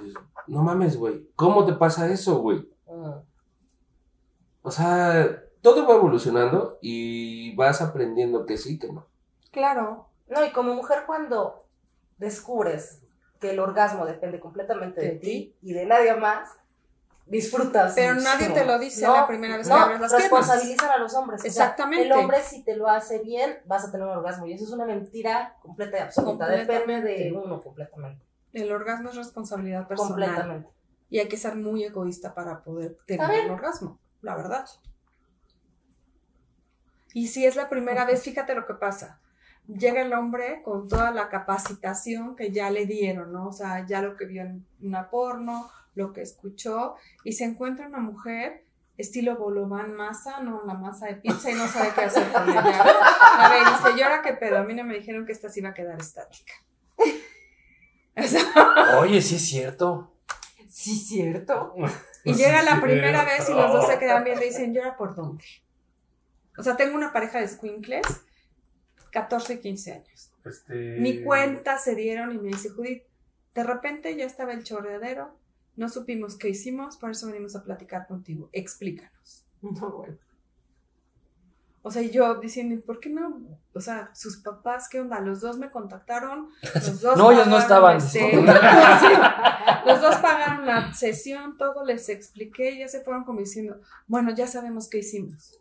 [0.47, 2.69] No mames, güey, ¿cómo te pasa eso, güey?
[4.63, 9.07] O sea, todo va evolucionando y vas aprendiendo que sí, que no.
[9.53, 10.07] Claro.
[10.29, 11.65] No, y como mujer cuando
[12.19, 13.01] descubres
[13.41, 16.51] que el orgasmo depende completamente de, De ti y de nadie más,
[17.27, 17.95] disfrutas.
[17.95, 20.31] Pero nadie te lo dice No, la primera vez que No, abres las piernas.
[20.31, 21.41] responsabilizan a los hombres.
[21.41, 22.05] O sea, Exactamente.
[22.07, 24.47] el hombre si te lo hace bien, vas a tener un orgasmo.
[24.47, 26.47] Y eso es una mentira completa y absoluta.
[26.49, 28.23] Depende de uno completamente.
[28.53, 30.29] El orgasmo es responsabilidad personal.
[30.35, 30.69] Completamente.
[31.09, 34.67] Y hay que ser muy egoísta para poder tener un orgasmo, la verdad.
[37.13, 39.21] Y si es la primera vez, fíjate lo que pasa.
[39.67, 43.49] Llega el hombre con toda la capacitación que ya le dieron, ¿no?
[43.49, 46.95] O sea, ya lo que vio en una porno, lo que escuchó,
[47.25, 48.65] y se encuentra una mujer
[48.97, 52.85] estilo Bolovan masa, no la masa de pizza, y no sabe qué hacer con ella.
[53.39, 54.59] A ver, dice, ¿y ahora qué pedo?
[54.59, 56.53] A mí no me dijeron que esta se iba a quedar estática.
[58.99, 60.13] Oye, sí es cierto.
[60.69, 61.75] Sí, cierto.
[62.25, 63.39] Y llega la primera cierto.
[63.39, 65.45] vez y los dos se quedan viendo y dicen, ¿llora por dónde?
[66.57, 68.07] O sea, tengo una pareja de squinkles,
[69.13, 70.33] 14 y 15 años.
[70.45, 70.99] Este...
[71.01, 73.03] Ni cuenta se dieron y me dice, Judith,
[73.55, 75.37] de repente ya estaba el chorreadero,
[75.77, 78.49] no supimos qué hicimos, por eso venimos a platicar contigo.
[78.53, 79.45] Explícanos.
[79.63, 80.17] No, bueno.
[81.83, 83.41] O sea, yo diciendo, ¿y ¿por qué no?
[83.75, 85.19] O sea, sus papás, ¿qué onda?
[85.21, 87.97] Los dos me contactaron, los dos No, ellos no estaban.
[87.97, 88.37] este,
[89.87, 94.31] los dos pagaron la sesión, todo les expliqué, y ya se fueron como diciendo, bueno,
[94.35, 95.57] ya sabemos qué hicimos.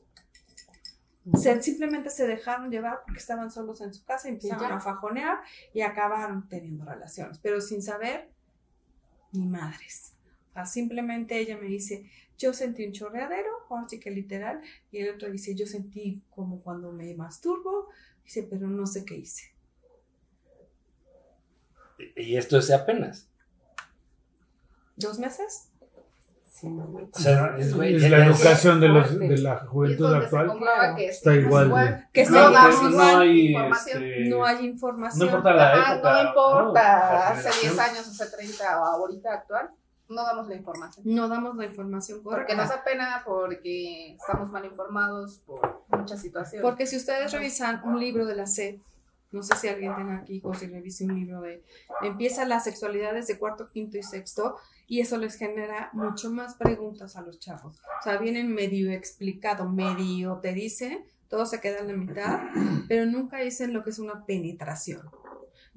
[1.36, 4.76] Se- simplemente se dejaron llevar porque estaban solos en su casa y empezaron ya.
[4.76, 5.40] a fajonear
[5.74, 8.30] y acabaron teniendo relaciones, pero sin saber
[9.32, 10.14] ni madres.
[10.50, 12.10] O sea, simplemente ella me dice,
[12.40, 14.62] yo sentí un chorreadero, ahora sí que literal,
[14.92, 17.90] y el otro dice, yo sentí como cuando me masturbo,
[18.24, 19.54] dice, pero no sé qué hice.
[22.16, 23.28] Y esto es apenas.
[24.96, 25.66] ¿Dos meses?
[26.50, 26.84] Sí, no.
[27.14, 30.52] O sea, es, güey, Es la educación de, los, de la juventud actual.
[30.98, 34.04] que Está es igual de- Que no no, no, no hay, información.
[34.04, 35.28] este, no hay No información.
[35.28, 36.14] importa la Ajá, época.
[36.24, 37.80] no importa, hace 10 generación.
[37.96, 39.70] años, hace 30 o ahorita actual,
[40.10, 41.06] no damos la información.
[41.08, 42.56] No damos la información Porque correcta.
[42.56, 46.64] nos da pena, porque estamos mal informados por muchas situaciones.
[46.64, 48.80] Porque si ustedes revisan un libro de la SED,
[49.32, 51.64] no sé si alguien tenga aquí hijos y revise un libro de...
[52.02, 54.58] Empieza la sexualidad desde cuarto, quinto y sexto
[54.88, 57.78] y eso les genera mucho más preguntas a los chavos.
[57.78, 62.40] O sea, vienen medio explicado, medio te dicen, todo se queda en la mitad,
[62.88, 65.08] pero nunca dicen lo que es una penetración.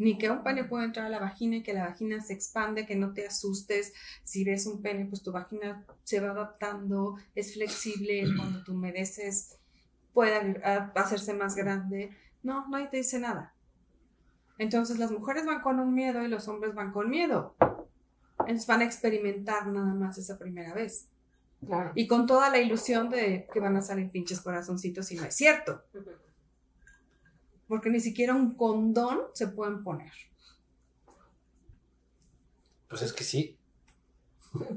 [0.02, 2.86] Ni que un pene puede entrar a la vagina y que la vagina se expande,
[2.86, 3.92] que no te asustes.
[4.24, 9.58] Si ves un pene, pues tu vagina se va adaptando, es flexible, cuando tú humedeces
[10.12, 10.60] puede
[10.96, 12.10] hacerse más grande.
[12.42, 13.54] No, nadie te dice nada.
[14.58, 17.54] Entonces las mujeres van con un miedo y los hombres van con miedo.
[18.40, 21.06] Entonces van a experimentar nada más esa primera vez.
[21.64, 21.92] Claro.
[21.94, 25.34] Y con toda la ilusión de que van a salir pinches corazoncitos y no es
[25.36, 25.84] cierto.
[27.72, 30.12] Porque ni siquiera un condón se pueden poner.
[32.86, 33.58] Pues es que sí.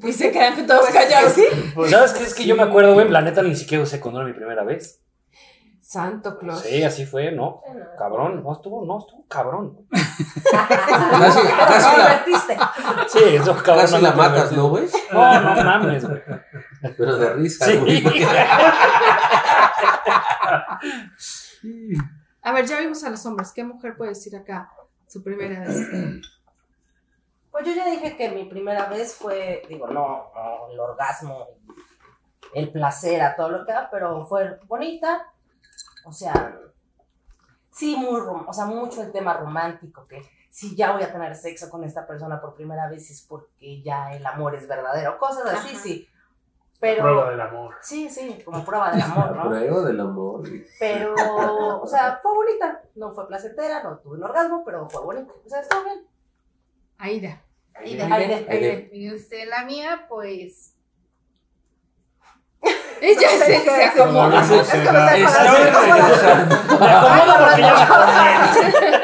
[0.01, 1.33] Y se quedan todos callados.
[1.73, 2.23] Pues, ¿Sabes qué?
[2.23, 5.01] Es que yo me acuerdo, güey, la neta ni siquiera usé condón mi primera vez.
[5.81, 6.61] Santo Claus.
[6.61, 7.61] Sí, así fue, ¿no?
[7.97, 9.77] Cabrón, no estuvo, no estuvo cabrón.
[9.91, 12.25] Casi, casi Lo la.
[13.09, 13.81] Sí, eso cabrón.
[13.81, 14.51] casi no la te matas.
[14.53, 14.85] ¿no, güey?
[15.11, 16.21] No, no mames, güey.
[16.97, 17.75] Pero de risa, Sí.
[17.75, 18.01] güey.
[18.01, 18.25] porque-
[22.45, 23.51] A ver, ya vimos a los hombres.
[23.51, 24.71] ¿Qué mujer puede decir acá
[25.07, 25.87] su primera vez?
[27.51, 31.47] Pues yo ya dije que mi primera vez fue, digo, no, no, el orgasmo,
[32.53, 35.31] el placer a todo lo que da, pero fue bonita.
[36.03, 36.59] O sea,
[37.71, 41.69] sí, muy, o sea, mucho el tema romántico, que si ya voy a tener sexo
[41.69, 45.69] con esta persona por primera vez es porque ya el amor es verdadero, cosas así,
[45.69, 45.79] Ajá.
[45.81, 46.09] sí.
[46.79, 47.75] Pero, Prueba del amor.
[47.81, 49.49] sí, sí, como prueba del amor, ¿no?
[49.49, 50.43] Prueba del amor.
[50.79, 51.15] Pero,
[51.81, 52.81] o sea, fue bonita.
[52.95, 55.31] No fue placentera, no tuve un orgasmo, pero fue bonita.
[55.45, 56.05] O sea, estuvo bien.
[56.97, 57.41] Aida.
[57.75, 58.03] Aide,
[58.49, 58.89] Aide.
[58.93, 60.73] Y usted, la mía, pues.
[63.01, 64.41] Ella se, se acomoda.
[64.41, 64.91] Es que me no,
[66.79, 68.99] Me acomoda porque ya me acordé.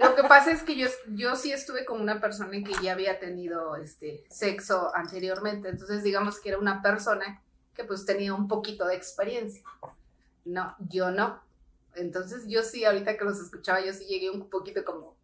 [0.00, 3.18] Lo que pasa es que yo, yo sí estuve con una persona que ya había
[3.18, 7.42] tenido este sexo anteriormente, entonces digamos que era una persona
[7.74, 9.62] que pues tenía un poquito de experiencia.
[10.46, 11.40] No, yo no.
[11.94, 15.14] Entonces yo sí, ahorita que los escuchaba, yo sí llegué un poquito como,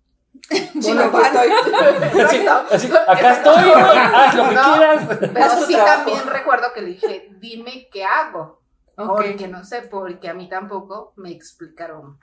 [0.75, 2.21] Bueno, aquí estoy.
[2.23, 4.63] Así, así, acá estoy, güey, haz lo que No.
[4.75, 5.19] quieras.
[5.33, 5.97] Pero sí trabajo.
[6.05, 8.61] también recuerdo que le dije, dime qué hago.
[8.97, 9.07] Ok.
[9.09, 12.19] Porque no sé, porque a mí tampoco me explicaron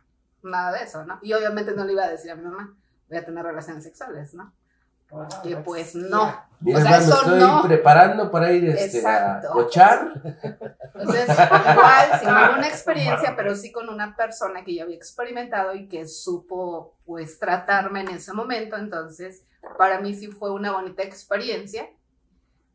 [0.46, 1.20] nada de eso, ¿no?
[1.22, 2.74] Y obviamente no le iba a decir a mi mamá,
[3.10, 4.54] voy a tener relaciones sexuales, ¿no?
[5.08, 6.36] Porque pues no.
[6.60, 7.62] Mira, O sea, hermano, me eso estoy no.
[7.62, 9.50] preparando para ir este, a Exacto.
[9.52, 10.12] cochar.
[10.96, 15.88] Entonces, igual, sin ninguna experiencia, pero sí con una persona que yo había experimentado y
[15.88, 18.78] que supo, pues, tratarme en ese momento.
[18.78, 19.44] Entonces,
[19.78, 21.88] para mí sí fue una bonita experiencia.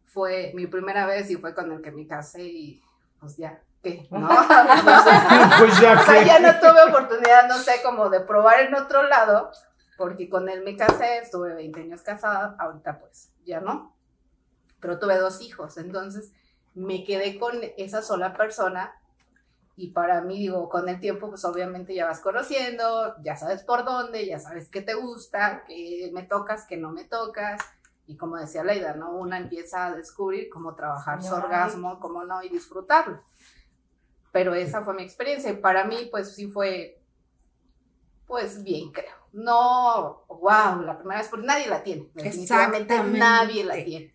[0.04, 2.82] Fue mi primera vez y fue con el que me casé y,
[3.18, 4.06] pues, ya, ¿qué?
[4.10, 4.28] ¿No?
[5.58, 9.02] Pues ya O sea, ya no tuve oportunidad, no sé, como de probar en otro
[9.02, 9.50] lado,
[9.96, 13.94] porque con él me casé, estuve 20 años casada, ahorita pues ya no,
[14.80, 16.32] pero tuve dos hijos, entonces
[16.74, 18.94] me quedé con esa sola persona
[19.76, 23.84] y para mí, digo, con el tiempo, pues obviamente ya vas conociendo, ya sabes por
[23.84, 27.62] dónde, ya sabes qué te gusta, qué me tocas, qué no me tocas.
[28.06, 29.12] Y como decía Leida, ¿no?
[29.12, 33.22] Una empieza a descubrir cómo trabajar su orgasmo, cómo no, y disfrutarlo
[34.32, 37.00] pero esa fue mi experiencia y para mí pues sí fue
[38.26, 43.18] pues bien creo no wow la primera vez porque nadie la tiene definitivamente Exactamente.
[43.18, 44.14] nadie la tiene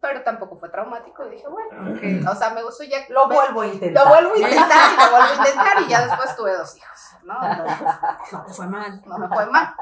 [0.00, 3.62] pero tampoco fue traumático y dije bueno o sea me gustó ya Lo me- vuelvo
[3.62, 4.04] a intentar.
[4.04, 6.98] lo vuelvo a intentar y lo vuelvo a intentar y ya después tuve dos hijos
[7.24, 7.86] no Entonces,
[8.32, 9.02] No te fue mal.
[9.06, 9.74] no me fue mal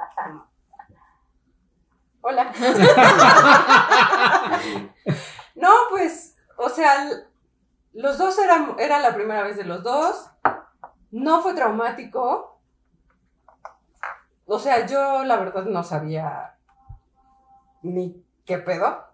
[2.22, 2.52] Hola.
[5.54, 7.08] no, pues, o sea,
[7.92, 10.30] los dos eran, era la primera vez de los dos.
[11.10, 12.60] No fue traumático.
[14.46, 16.56] O sea, yo la verdad no sabía
[17.82, 19.04] ni qué pedo.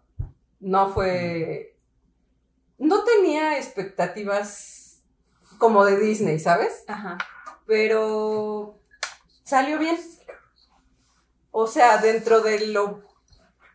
[0.61, 1.77] No fue.
[2.79, 5.03] No tenía expectativas
[5.59, 6.85] como de Disney, ¿sabes?
[6.89, 7.17] Ajá.
[7.67, 8.79] pero
[9.43, 9.99] salió bien.
[11.51, 13.03] O sea, dentro de lo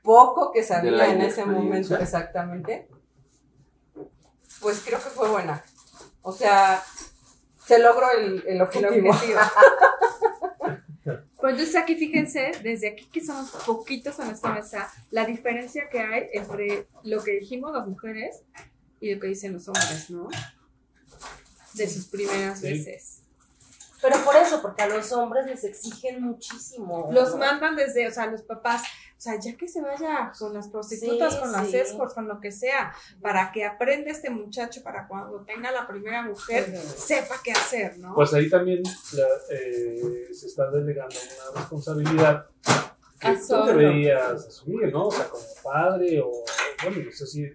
[0.03, 2.87] poco que sabía en ese momento exactamente,
[4.61, 5.63] pues creo que fue buena.
[6.21, 6.83] O sea,
[7.65, 9.13] se logró el, el objetivo.
[11.03, 15.99] Pues entonces aquí fíjense, desde aquí que somos poquitos en esta mesa, la diferencia que
[15.99, 18.43] hay entre lo que dijimos las mujeres
[18.99, 20.29] y lo que dicen los hombres, ¿no?
[21.73, 22.67] De sus primeras Sí.
[22.67, 23.21] veces.
[24.03, 27.09] Pero por eso, porque a los hombres les exigen muchísimo.
[27.11, 27.37] Los ¿no?
[27.37, 28.83] mandan desde, o sea, los papás,
[29.21, 31.77] sea, ya que se vaya con las prostitutas, Sí, con las sí.
[31.77, 32.91] escorts, con lo que sea,
[33.21, 38.15] para que aprenda este muchacho para cuando tenga la primera mujer, sepa qué hacer, ¿no?
[38.15, 38.81] Pues ahí también
[39.13, 41.15] la- eh, se está delegando
[41.53, 42.47] una responsabilidad
[43.19, 43.65] que tú solo.
[43.67, 45.07] deberías asumir, ¿no?
[45.07, 46.31] O sea, como padre o,
[46.83, 47.47] bueno, no sé si,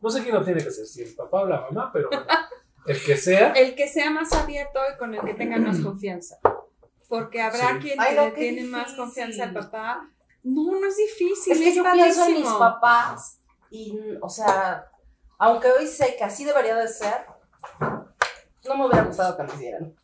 [0.00, 2.24] no sé quién lo tiene que ser, si el papá o la mamá, pero bueno,
[2.86, 6.38] el que sea, el que sea más abierto y con el que tenga más confianza.
[7.08, 7.78] Porque habrá Sí.
[7.82, 10.10] quien Ay, le tiene más confianza al papá.
[10.46, 14.88] No, no es difícil, Es que yo pienso en mis papás y, o sea,
[15.38, 17.26] aunque hoy sé que así debería de ser,
[17.80, 19.96] no me hubiera gustado que lo hicieran.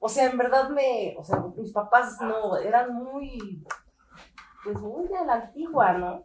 [0.00, 3.62] O sea, en verdad me, o sea, mis papás no, eran muy,
[4.64, 6.24] pues muy de la antigua, ¿no?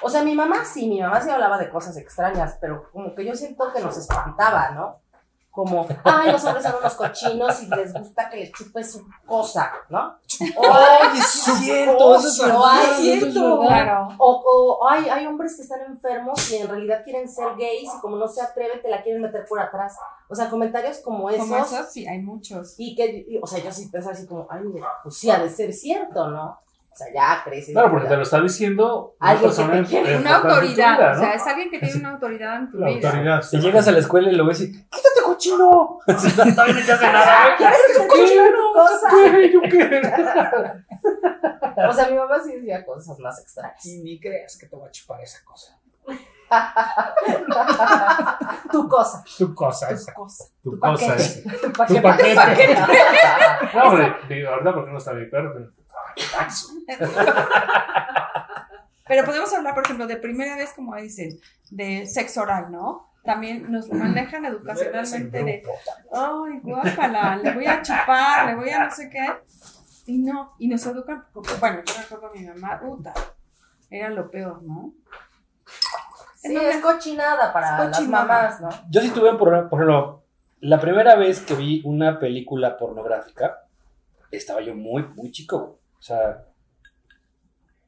[0.00, 3.26] O sea, mi mamá sí, mi mamá sí hablaba de cosas extrañas, pero como que
[3.26, 5.02] yo siento que nos espantaba, ¿no?
[5.50, 9.72] Como, ay, los hombres son unos cochinos y les gusta que les chupe su cosa,
[9.88, 10.14] ¿no?
[10.40, 13.58] Ay, es cierto, eso es ay, cierto.
[13.60, 14.08] Claro.
[14.18, 18.00] O, o hay, hay hombres que están enfermos y en realidad quieren ser gays y
[18.00, 19.96] como no se atreven te la quieren meter por atrás.
[20.28, 21.48] O sea, comentarios como esos.
[21.48, 22.74] Como esos, sí, hay muchos.
[22.78, 24.62] Y que, y- o sea, yo sí pensaba así como, ay,
[25.02, 26.58] pues sí ha de ser cierto, ¿no?
[27.00, 27.72] O sea, ya creces.
[27.72, 31.18] claro, porque te lo está diciendo una Alguien que persona te Una autoridad, vida, o
[31.18, 33.08] sea, es alguien que tiene una autoridad en tu La vida.
[33.08, 33.42] autoridad.
[33.42, 35.98] Si llegas a la escuela y lo ves y, quítate cochino.
[36.06, 39.08] Todavía no te hace nada, ¿Quieres que te chupe tu cosa?
[39.10, 39.50] ¿Qué?
[39.52, 40.02] ¿Yo qué?
[41.88, 43.86] O sea, mi mamá sí decía cosas más extrañas.
[43.86, 45.78] Y ni creas que te voy a chupar esa cosa.
[48.72, 49.22] tu cosa.
[49.38, 50.12] Tu cosa Tu esa.
[50.14, 50.44] cosa.
[50.62, 51.22] Tu tu cosa paquete.
[51.22, 51.50] esa.
[51.62, 52.34] Tu paquete.
[52.34, 52.76] paquete.
[53.74, 55.54] No, hombre, digo, ahorita porque no está mi perro,
[56.86, 57.10] pero-
[59.08, 61.40] Pero podemos hablar, por ejemplo, de primera vez, como dicen,
[61.70, 63.08] de sexo oral, ¿no?
[63.24, 65.62] También nos manejan educacionalmente de,
[66.12, 69.26] ay, guácala, le voy a chupar, le voy a no sé qué.
[70.06, 73.12] Y no, y nos educan, porque, bueno, yo recuerdo a mi mamá, puta,
[73.90, 74.92] era lo peor, ¿no?
[76.36, 78.00] Sí, es cochinada para Es cochinada.
[78.00, 78.68] las mamás, ¿no?
[78.90, 80.22] Yo sí tuve un problema, por ejemplo,
[80.60, 83.58] la primera vez que vi una película pornográfica,
[84.30, 85.79] estaba yo muy, muy chico, güey.
[86.00, 86.44] O sea,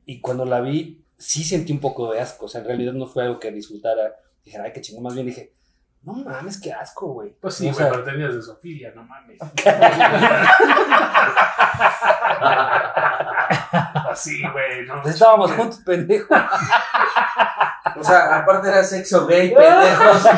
[0.04, 3.06] y cuando la vi, sí sentí un poco de asco, o sea, en realidad no
[3.06, 5.54] fue algo que disfrutara, dije, ay, qué chingón, más bien dije,
[6.02, 7.30] No mames, qué asco, güey.
[7.40, 9.38] Pues sí, O güey, sea, pero tenías de Sofía, no mames.
[14.10, 15.00] Así, güey, no.
[15.00, 16.34] pues estábamos juntos, pendejo.
[17.96, 20.24] O sea, aparte era sexo gay, pendejos.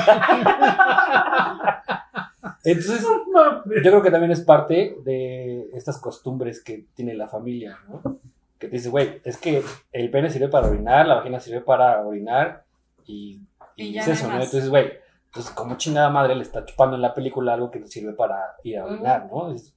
[2.64, 8.18] Entonces, yo creo que también es parte de estas costumbres que tiene la familia, ¿no?
[8.58, 9.62] Que te dice, güey, es que
[9.92, 12.64] el pene sirve para orinar, la vagina sirve para orinar
[13.06, 13.40] y,
[13.76, 14.34] y Y es eso, ¿no?
[14.42, 14.92] Entonces, güey,
[15.26, 18.54] entonces como chingada madre le está chupando en la película algo que no sirve para
[18.62, 19.52] ir a orinar, ¿no?
[19.52, 19.74] Es-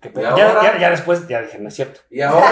[0.00, 2.00] que pe- ¿Y ya, ya- ya después ya dije, no es cierto.
[2.10, 2.44] Y ahora.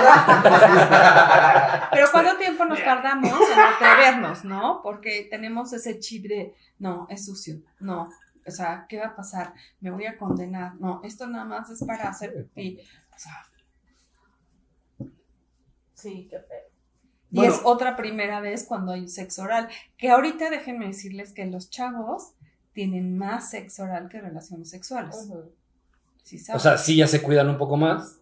[1.92, 4.80] Pero ¿cuánto tiempo nos tardamos en atrevernos, no?
[4.82, 8.08] Porque tenemos ese chip de, no, es sucio, no.
[8.46, 9.54] O sea, ¿qué va a pasar?
[9.80, 10.74] Me voy a condenar.
[10.76, 12.80] No, esto nada más es para hacer pipí.
[13.14, 13.46] O sea,
[15.94, 16.58] Sí, qué feo.
[17.30, 17.54] y Bueno.
[17.54, 19.68] es otra primera vez cuando hay sexo oral.
[19.96, 22.32] Que ahorita déjenme decirles que los chavos
[22.72, 25.14] tienen más sexo oral que relaciones sexuales.
[25.28, 25.52] Ujú.
[26.24, 28.18] ¿Sí O sea, sí ya se cuidan un poco más.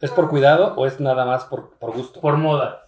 [0.00, 2.20] ¿Es por cuidado o es nada más por, por gusto?
[2.20, 2.86] Por moda.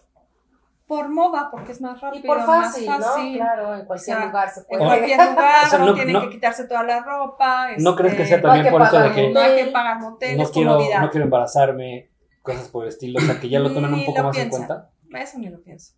[0.90, 3.06] Por moda, porque es más Y rápido, por fácil, más ¿no?
[3.06, 3.36] fácil.
[3.36, 4.84] Claro, en cualquier O sea, lugar se En puede.
[4.84, 7.68] cualquier lugar, O sea, no, no- tienen no- que quitarse toda la ropa.
[7.78, 9.64] ¿No este, crees que sea no hay también que por eso de que No hay
[9.64, 11.00] que pagar motel, no quiero, comodidad.
[11.00, 12.10] no quiero embarazarme,
[12.42, 13.20] cosas por el estilo?
[13.20, 14.90] O sea, que ya lo tomen un poco más en cuenta.
[15.14, 15.94] Eso ni lo pienso.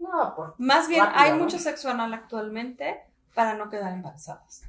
[0.00, 1.36] No, por Más bien, Rápido, hay ¿no?
[1.44, 3.00] mucho sexo anal actualmente
[3.34, 4.62] para no quedar embarazadas.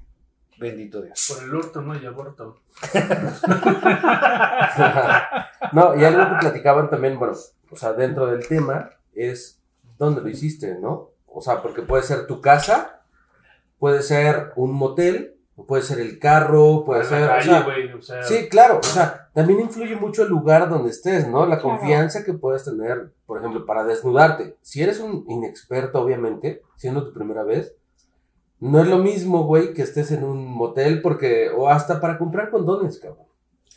[0.60, 1.34] Bendito Dios.
[1.34, 1.96] Por el hurto, ¿no?
[1.96, 2.58] Y aborto.
[5.72, 7.34] No, y algo que platicaban también, bueno,
[7.72, 9.60] o sea, dentro del tema es
[9.98, 11.12] dónde lo hiciste, ¿no?
[11.28, 13.02] O sea, porque puede ser tu casa,
[13.80, 15.36] puede ser un motel,
[15.68, 17.22] puede ser el carro, puede En ser.
[17.22, 17.26] la
[17.62, 17.96] o calle, sea.
[17.98, 21.46] O sea, Sí, claro, o sea, también influye mucho el lugar donde estés, ¿no?
[21.46, 24.58] La confianza que puedes tener, por ejemplo, para desnudarte.
[24.62, 27.76] Si eres un inexperto, obviamente, siendo tu primera vez,
[28.60, 32.50] no es lo mismo, güey, que estés en un motel porque, o hasta para comprar
[32.50, 33.26] condones, cabrón.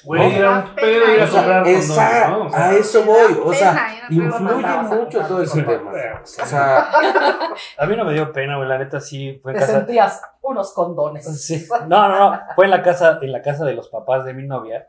[0.05, 0.37] Güey, No.
[0.39, 2.47] era un pedo ir a comprar condones, Esa, ¿no?
[2.47, 4.67] O sea, a eso voy, o sea, influye
[4.97, 5.91] mucho todo ese tema.
[6.23, 6.91] O sea,
[7.79, 8.69] A mí no me dio pena, güey.
[8.69, 9.79] La neta sí fue en te casa.
[9.79, 11.25] sentías unos condones.
[11.43, 11.67] Sí.
[11.89, 12.41] No, no, no.
[12.55, 14.89] Fue en la casa, en la casa de los papás de mi novia.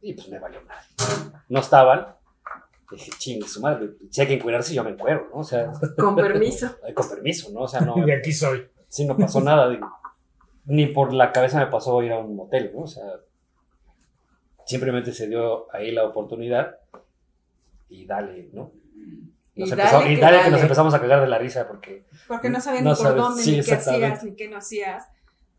[0.00, 0.82] Y pues me valió nada.
[1.48, 2.08] No estaban.
[2.90, 3.90] Dije, chingue su madre.
[4.10, 5.40] Si hay que encuerarse, yo me encuero, ¿no?
[5.40, 6.68] O sea, Con permiso.
[6.94, 7.60] con permiso, ¿no?
[7.60, 7.94] O sea, no.
[8.04, 8.68] De aquí soy.
[8.88, 9.68] Sí, no pasó nada.
[9.70, 9.88] digo.
[10.66, 12.82] Ni por la cabeza me pasó ir a un motel, ¿no?
[12.82, 13.04] O sea,
[14.72, 16.76] simplemente se dio ahí la oportunidad
[17.88, 18.72] y dale, ¿no?
[19.54, 21.68] Nos Y empezó- dale y que dale que nos empezamos a cagar de la risa
[21.68, 24.48] porque Porque no sabían No ni por sabes, dónde, sí, ni qué hacías, ni qué
[24.48, 25.08] no hacías.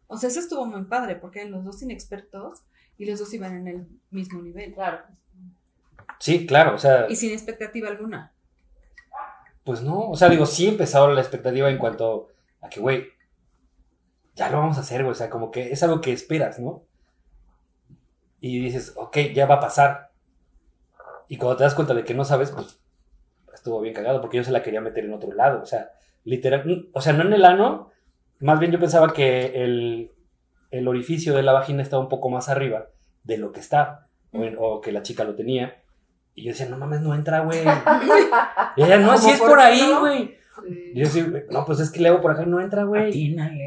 [0.07, 2.61] O sea, eso estuvo muy padre, porque eran los dos inexpertos
[2.97, 4.73] y los dos iban en el mismo nivel.
[4.73, 4.99] Claro.
[6.19, 8.31] sí, claro, o sea, Y sin expectativa alguna.
[9.63, 12.27] pues no, o sea, digo, sí empezó la expectativa en cuanto
[12.61, 13.07] a que, güey,
[14.35, 16.83] ya lo vamos a hacer, güey, o sea, como que es algo que esperas, ¿no?
[18.45, 20.11] Y dices, ok, ya va a pasar.
[21.29, 22.77] Y cuando te das cuenta de que no sabes, pues
[23.53, 25.91] estuvo bien cagado porque yo se la quería meter en otro lado, o sea,
[26.25, 27.89] literal, mm, o sea, no en el ano,
[28.41, 30.11] más bien yo pensaba que el,
[30.71, 32.87] el orificio de la vagina estaba un poco más arriba
[33.23, 35.81] de lo que está, o, en- o que la chica lo tenía.
[36.35, 37.61] Y yo decía, no mames, no entra, güey.
[38.75, 39.99] Y ella, no, así ¿Cómo es por por ahí, no?
[40.01, 40.35] güey.
[40.93, 43.09] Y yo sí, no, pues es que le hago por acá, no entra, güey.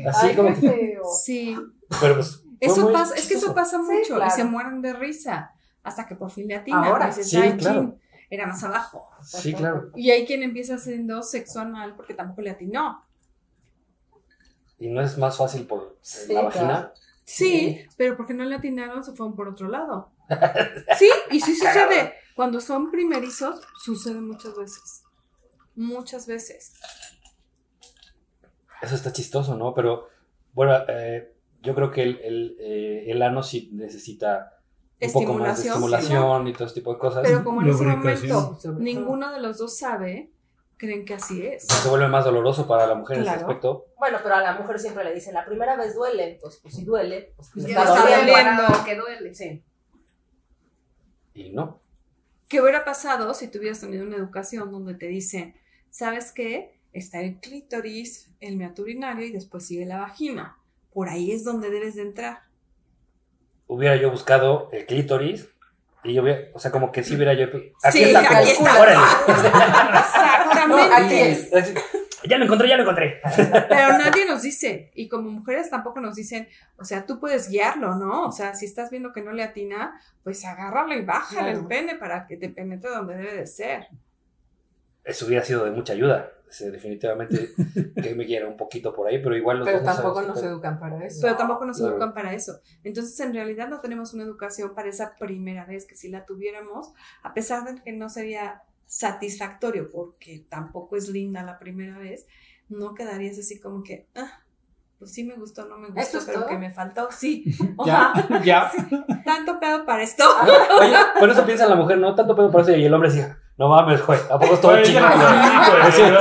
[0.07, 0.99] Así Ay, como que.
[1.25, 1.57] Sí.
[2.01, 2.43] pero pues.
[2.61, 4.27] Eso muy pasa, es que eso pasa Sí, mucho claro.
[4.33, 5.53] y se mueren de risa
[5.83, 6.85] hasta que por fin le atinan.
[6.85, 7.07] Ahora.
[7.07, 7.81] y dices, Sí, "Ay, claro.
[7.81, 8.01] chin,
[8.31, 9.09] era más abajo.
[9.23, 9.91] Sí, claro.
[9.95, 13.05] Y hay quien empieza haciendo sexo anal porque tampoco le atinó.
[14.79, 16.47] Y no es más fácil por Sí, la claro.
[16.47, 16.93] vagina.
[17.25, 20.11] Sí, pero porque no le atinaron se fueron por otro lado.
[20.99, 22.15] Sí, y sí sucede.
[22.35, 25.03] Cuando son primerizos, sucede muchas veces.
[25.75, 26.75] Muchas veces.
[28.83, 29.73] Eso está chistoso, ¿no?
[29.73, 30.09] Pero
[30.53, 31.33] bueno, eh,
[31.67, 34.55] yo creo que el, el, eh, el ano sí necesita
[35.03, 37.23] un poco más de Estimulación, estimulación y todo ese tipo de cosas.
[37.25, 40.31] Pero como en ese momento ninguno de los dos sabe,
[40.79, 41.67] creen que así es.
[41.67, 43.47] Se vuelve más doloroso para la mujer en ese Claro.
[43.47, 43.87] aspecto.
[43.99, 46.85] Bueno, pero a la mujer siempre le dicen, la primera vez duele, entonces pues si
[46.85, 48.33] duele, pues, Pues ya está está doliendo.
[48.63, 48.85] doliendo.
[48.85, 49.35] que duele.
[49.35, 49.63] Sí.
[51.35, 51.79] Y no.
[52.49, 55.57] ¿Qué hubiera pasado si tú hubieras tenido una educación donde te dicen,
[55.91, 56.79] ¿sabes qué?
[56.93, 60.57] Está el clítoris, el meato urinario y después sigue la vagina.
[60.97, 62.39] Por ahí es donde debes de entrar.
[63.67, 65.47] Hubiera yo buscado el clítoris
[66.05, 67.49] y yo hubiera, o sea, como que sí hubiera yo.
[67.83, 68.81] Aquí Sí, está, aquí como, está.
[68.81, 69.01] órale.
[69.99, 70.95] Exactamente.
[70.95, 71.51] aquí es.
[72.29, 73.21] Ya lo encontré, ya lo encontré.
[73.69, 77.95] Pero nadie nos dice, y como mujeres tampoco nos dicen, o sea, tú puedes guiarlo,
[77.97, 78.23] ¿no?
[78.27, 81.59] O sea, si estás viendo que no le atina, pues agárralo y bájale Claro.
[81.61, 83.87] el pene para que te penetre donde debe de ser.
[85.05, 86.33] eso hubiera sido de mucha ayuda.
[86.49, 87.51] Sí, definitivamente
[88.03, 91.05] que me quiera un poquito por ahí, pero igual los Pero tampoco nos educan para
[91.05, 91.19] eso.
[91.23, 91.93] Pero tampoco nos Claro.
[91.93, 92.61] educan para eso.
[92.85, 96.93] Entonces, en realidad no tenemos una educación para esa primera vez, que si la tuviéramos,
[97.23, 102.27] a pesar de que no sería satisfactorio, porque tampoco es linda la primera vez,
[102.69, 104.41] no quedarías así como que, ah,
[104.99, 106.49] pues sí me gustó, no me ¿Eso gustó, pero todo?
[106.49, 107.45] que me faltó, sí.
[107.87, 108.13] Ya,
[108.45, 108.73] ya.
[109.25, 110.25] tanto pedo para esto.
[110.81, 113.39] Oye, por eso piensa la mujer, no tanto pedo por eso, y el hombre decía,
[113.59, 116.17] no mames, güey, ¿a poco estoy ya, güey?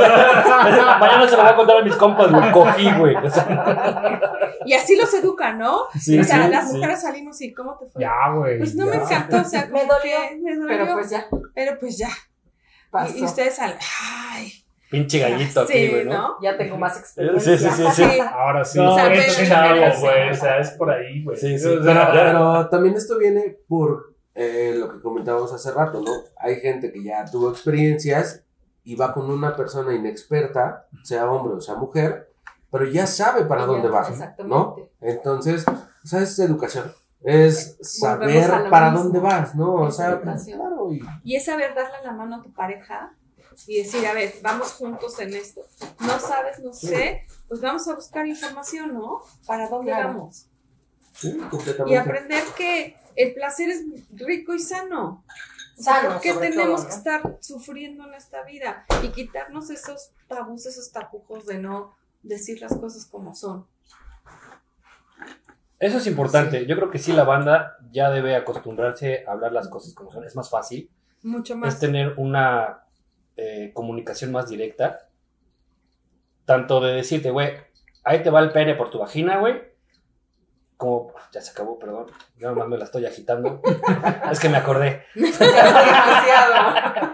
[1.00, 3.16] Mañana se lo voy a contar a mis compas, güey, cogí, güey.
[3.16, 4.20] O sea,
[4.66, 5.82] Y así los educan, ¿no?
[6.00, 6.76] sí, o sea, sí, las sí.
[6.78, 8.02] mujeres salimos y ¿cómo te fue?
[8.02, 8.58] Ya, güey.
[8.58, 10.18] Pues no me encantó, o sea, Me dolió.
[10.42, 12.10] me dolió, Pero pues ya, pero pues ya.
[12.90, 13.16] pasó.
[13.16, 13.76] Y, y ustedes al,
[14.32, 14.52] ay,
[14.90, 16.14] Pinche gallito aquí, güey, ¿no?
[16.14, 16.38] ¿no?
[16.42, 17.58] Ya tengo más experiencia.
[17.58, 18.04] sí, sí, sí.
[18.04, 18.20] Sí.
[18.32, 20.30] Ahora sí, No, es chavo, güey.
[20.30, 21.36] O sea, es por ahí, güey.
[21.36, 21.68] Sí, sí.
[21.84, 26.12] Pero también esto viene por eh, lo que comentábamos hace rato, ¿no?
[26.38, 28.44] Hay gente que ya tuvo experiencias
[28.84, 32.32] y va con una persona inexperta, sea hombre o sea mujer,
[32.72, 34.08] pero ya sabe para Y dónde va,
[34.46, 34.76] ¿no?
[35.02, 36.94] Entonces, o sea, es educación.
[37.22, 39.04] Es Volvemos saber para mismo.
[39.06, 39.74] dónde vas, ¿no?
[39.74, 43.14] O sea, claro, y Y es saber darle la mano a tu pareja
[43.66, 45.62] y decir, a ver, vamos juntos en esto.
[46.02, 49.22] No sabes, no sé, pues vamos a buscar información, ¿no?
[49.48, 50.10] ¿Para dónde Claro.
[50.10, 50.46] vamos?
[51.14, 51.98] sí, Y completamente.
[51.98, 55.24] aprender que el placer es rico y sano.
[55.78, 58.86] O sea, Sano, ¿por qué sobre tenemos todo, que estar sufriendo en esta vida?
[59.04, 61.94] Y quitarnos esos tabús, esos tapujos de no
[62.24, 63.68] decir las cosas como son.
[65.80, 66.66] Eso es importante.
[66.66, 70.24] Yo creo que sí la banda ya debe acostumbrarse a hablar las cosas como son.
[70.24, 70.90] Es más fácil.
[71.24, 71.74] Mucho más.
[71.74, 72.86] Es tener una
[73.36, 75.10] eh, comunicación más directa.
[76.46, 77.52] Tanto de decirte, güey,
[78.04, 79.75] ahí te va el pene por tu vagina, güey.
[80.78, 82.08] Como, ya se acabó, perdón.
[82.38, 83.62] Yo nomás me la estoy agitando.
[84.32, 85.04] es que me acordé.
[85.16, 87.14] Demasiado.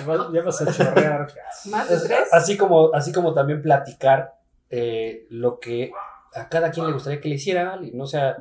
[0.00, 1.26] Ya vas- Ya vas a chorrear.
[1.66, 2.28] ¿Más de Es- tres?
[2.32, 4.34] Así como, así como también platicar
[4.70, 5.92] eh, lo que
[6.34, 7.96] a cada quien le gustaría que le hiciera alguien.
[7.96, 8.04] ¿no?
[8.04, 8.36] O sea, a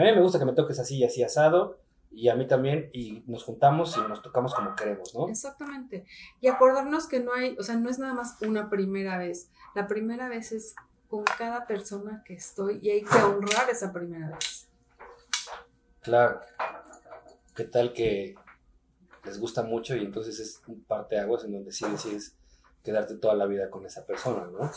[0.00, 1.78] mí me gusta que me toques así y así asado,
[2.10, 5.28] y a mí también, y nos juntamos y nos tocamos como queremos, ¿no?
[5.28, 6.06] Exactamente.
[6.40, 9.50] Y acordarnos que no hay, o sea, no es nada más una primera vez.
[9.74, 10.74] La primera vez es
[11.08, 14.68] con cada persona que estoy y hay que honrar esa primera vez.
[16.02, 16.40] Claro.
[17.54, 18.34] ¿Qué tal que
[19.24, 22.36] les gusta mucho y entonces es un parte de aguas en donde sí decides
[22.84, 24.70] quedarte toda la vida con esa persona, ¿no?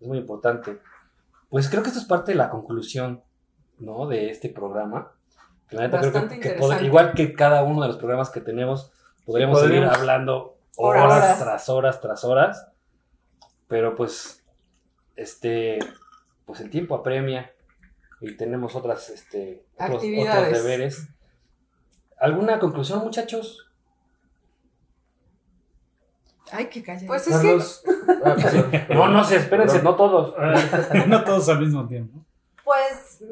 [0.00, 0.80] Es muy importante.
[1.48, 3.22] Pues creo que esto es parte de la conclusión,
[3.78, 4.06] ¿no?
[4.06, 5.12] De este programa.
[5.68, 6.82] Que la neta creo Bastante que, que interesante.
[6.84, 8.92] pod- igual que cada uno de los programas que tenemos,
[9.26, 11.04] podríamos Sí, seguir hablando Horas.
[11.04, 12.68] horas tras horas tras horas.
[13.68, 14.41] Pero pues,
[15.16, 15.78] este,
[16.46, 17.52] pues el tiempo apremia
[18.20, 21.08] y tenemos otras, este, otros, deberes.
[22.18, 23.68] ¿Alguna conclusión, muchachos?
[26.52, 27.06] Ay, qué calla.
[27.06, 27.82] Pues es que Carlos,
[28.24, 28.86] ah.
[28.94, 30.34] No, no sé, espérense, no todos.
[31.08, 32.24] No todos al mismo tiempo.
[32.62, 33.24] Pues,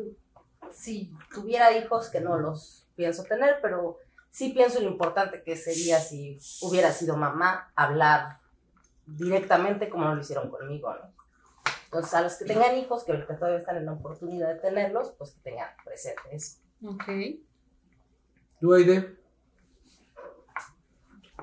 [0.72, 3.98] si tuviera hijos, que no los pienso tener, pero
[4.30, 8.38] sí pienso en lo importante que sería si hubiera sido mamá, hablar
[9.06, 11.19] directamente como no lo hicieron conmigo, ¿no?
[11.92, 15.12] Entonces, a los que tengan hijos, que ahorita todavía están en la oportunidad de tenerlos,
[15.18, 16.58] pues que tengan presente eso.
[16.86, 17.02] Ok.
[18.60, 19.16] ¿Tú, Aide?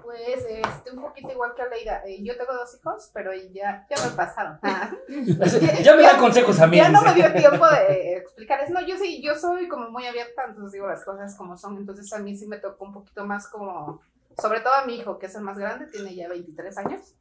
[0.02, 2.02] Pues este, un poquito igual que Aleida.
[2.06, 4.58] Eh, yo tengo dos hijos, pero ya, ya me pasaron.
[5.84, 6.78] Ya me dan consejos a mí.
[6.78, 8.70] Ya no me dio tiempo de eh, explicarles.
[8.70, 11.76] No, yo sí, yo soy como muy abierta, entonces digo las cosas como son.
[11.76, 14.00] Entonces a mí sí me tocó un poquito más como,
[14.42, 17.17] sobre todo a mi hijo, que es el más grande, tiene ya 23 años.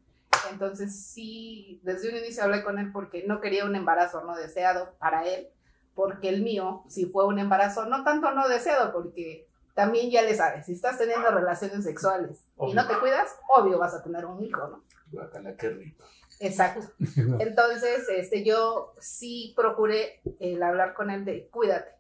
[0.51, 4.95] Entonces sí, desde un inicio hablé con él porque no quería un embarazo no deseado
[4.99, 5.49] para él,
[5.95, 10.35] porque el mío sí fue un embarazo no tanto no deseado, porque también ya le
[10.35, 14.43] sabes, si estás teniendo relaciones sexuales y no te cuidas, obvio vas a tener un
[14.43, 14.85] hijo, ¿no?
[15.13, 16.05] Guácala, qué rico.
[16.41, 16.87] Exacto.
[17.39, 21.91] Entonces, este, yo sí procuré el hablar con él de cuídate.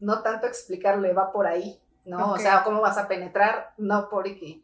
[0.00, 2.32] No tanto explicarle va por ahí, ¿no?
[2.32, 4.62] O sea, cómo vas a penetrar, no porque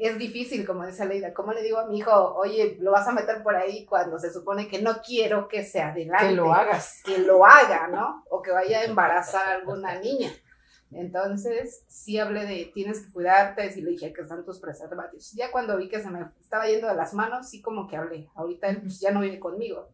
[0.00, 1.34] es difícil, como dice Leida.
[1.34, 4.32] ¿Cómo le digo a mi hijo, oye, lo vas a meter por ahí cuando se
[4.32, 6.28] supone que no quiero que se adelante?
[6.28, 7.02] que lo hagas.
[7.04, 8.24] que lo haga, ¿no?
[8.30, 10.30] O que vaya a embarazar a alguna niña.
[10.92, 15.32] Entonces, sí hablé de tienes que cuidarte, sí le dije que están tus preservativos.
[15.32, 18.28] Ya cuando vi que se me estaba yendo de las manos, sí como que hablé.
[18.34, 19.88] Ahorita él pues, ya no vive conmigo.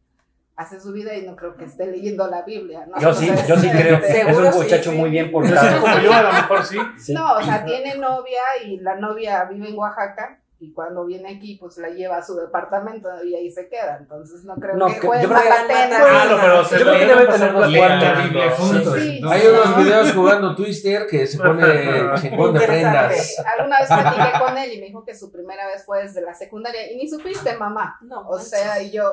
[0.56, 2.98] Hace su vida y no creo que esté leyendo la Biblia, ¿no?
[2.98, 3.98] Yo sí, Entonces, yo sí creo.
[4.02, 4.96] Es un sí, muchacho sí.
[4.96, 5.80] muy bien portado.
[5.82, 6.78] como yo, a lo mejor sí.
[6.98, 7.12] Sí.
[7.12, 11.58] No, o sea, tiene novia y la novia vive en Oaxaca y cuando viene aquí,
[11.60, 13.98] pues la lleva a su departamento y ahí se queda.
[14.00, 15.98] Entonces no creo No, que que- juegue yo creo que- mala pena.
[15.98, 18.54] No, pero se Yo creo que debe tener los cuartos.
[18.58, 18.94] juntos.
[18.98, 19.20] Sí.
[19.28, 21.62] Hay unos videos jugando Twister que se pone
[22.22, 23.36] chingón de prendas.
[23.58, 26.32] Alguna vez platiqué con él y me dijo que su primera vez fue desde la
[26.32, 27.98] secundaria y ni supiste, mamá.
[28.00, 29.12] No, O sea, y yo,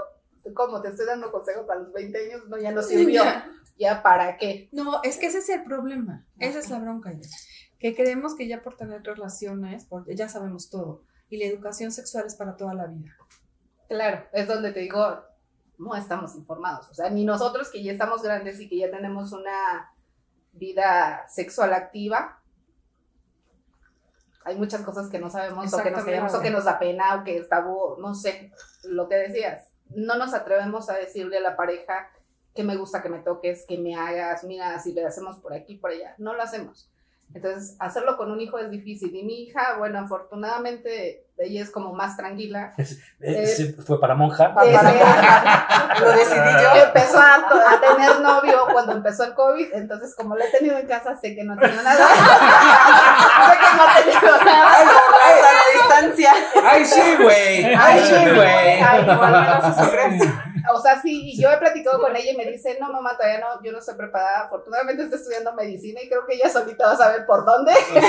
[0.53, 2.47] ¿cómo te estoy dando consejos para los 20 años?
[2.47, 3.23] No, ya no sirvió.
[3.23, 3.49] Ya.
[3.77, 4.69] ¿Ya para qué?
[4.71, 6.25] No, es que ese es el problema.
[6.37, 7.09] Esa es la bronca.
[7.09, 7.27] Aide.
[7.79, 11.03] Que creemos que ya por tener relaciones, porque ya sabemos todo.
[11.29, 13.15] Y la educación sexual es para toda la vida.
[13.89, 15.23] Claro, es donde te digo,
[15.77, 16.89] no estamos informados.
[16.89, 19.91] O sea, ni nosotros que ya estamos grandes y que ya tenemos una
[20.51, 22.41] vida sexual activa,
[24.45, 27.15] hay muchas cosas que no sabemos o que nos queremos o que nos da pena
[27.15, 28.51] o que es tabú, no sé,
[28.83, 29.72] lo que decías.
[29.95, 32.09] No nos atrevemos a decirle a la pareja
[32.53, 35.75] que me gusta que me toques, que me hagas, mira, si le hacemos por aquí,
[35.75, 36.15] por allá.
[36.17, 36.89] No lo hacemos.
[37.33, 39.15] Entonces, hacerlo con un hijo es difícil.
[39.15, 42.73] Y mi hija, bueno, afortunadamente, ella es como más tranquila.
[43.25, 44.53] Eh, sí, fue para monja.
[44.53, 46.75] Lo decidí yo.
[46.87, 50.85] Empezó a, a tener novio cuando empezó el COVID, entonces como lo he tenido en
[50.85, 52.05] casa, sé que no tengo nada.
[53.49, 54.77] sé que no he tenido nada.
[54.77, 56.33] a la distancia.
[56.65, 57.63] ¡Ay, sí, güey!
[57.73, 58.81] ¡Ay, sí, güey!
[58.81, 60.19] Ay.
[60.71, 63.61] O sea, sí, yo he platicado con ella y me dice, no, mamá, todavía no,
[63.61, 64.45] yo no estoy preparada.
[64.45, 67.73] Afortunadamente estoy estudiando medicina y creo que ella solita va a saber por dónde.
[67.73, 67.99] Sí.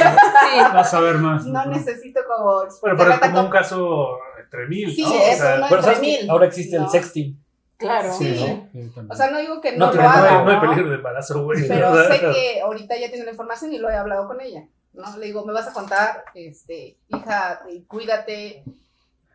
[0.72, 1.44] Vas a ver más.
[1.46, 5.12] No necesito como Bueno, pero es como un caso entre mil, Sí, ¿no?
[5.14, 6.30] es o sea, Pero entre sabes que mil.
[6.30, 6.84] ahora existe No.
[6.84, 7.40] el sexting.
[7.76, 8.12] Claro.
[8.12, 8.34] Sí.
[8.36, 9.10] Sí, también.
[9.10, 10.60] O sea, no digo que No no, lo haga, no hay ¿no?
[10.60, 11.66] peligro de embarazo, güey.
[11.68, 12.08] pero ¿verdad?
[12.16, 15.16] sé que ahorita ya tiene la información y lo he hablado con ella, ¿no?
[15.18, 18.62] Le digo, me vas a contar, este, hija, cuídate.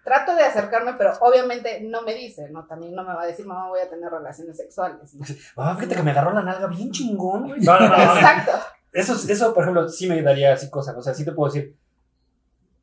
[0.03, 2.65] Trato de acercarme, pero obviamente no me dice, ¿no?
[2.65, 5.13] También no me va a decir, mamá, voy a tener relaciones sexuales.
[5.13, 5.25] ¿no?
[5.57, 7.59] Ah, fíjate que me agarró la nalga bien chingón, güey.
[7.61, 7.95] No, no, no.
[7.95, 8.53] Exacto.
[8.91, 10.95] Eso, eso, por ejemplo, sí me daría así cosas.
[10.95, 11.75] O sea, sí te puedo decir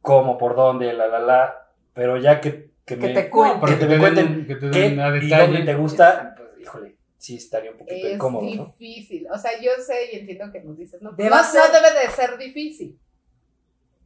[0.06, 1.68] cómo, por dónde, la, la, la.
[1.92, 3.60] Pero ya que, que, Que me, te cuenten.
[3.78, 7.36] que te, cuenten que te qué den a y dónde te gusta, pues, híjole, sí
[7.36, 8.66] estaría un poquito Es incómodo, ¿no?
[8.78, 9.26] difícil.
[9.32, 12.00] O sea, yo sé y entiendo que nos dices, no, Debe no, ser- no debe
[12.06, 12.98] de ser difícil.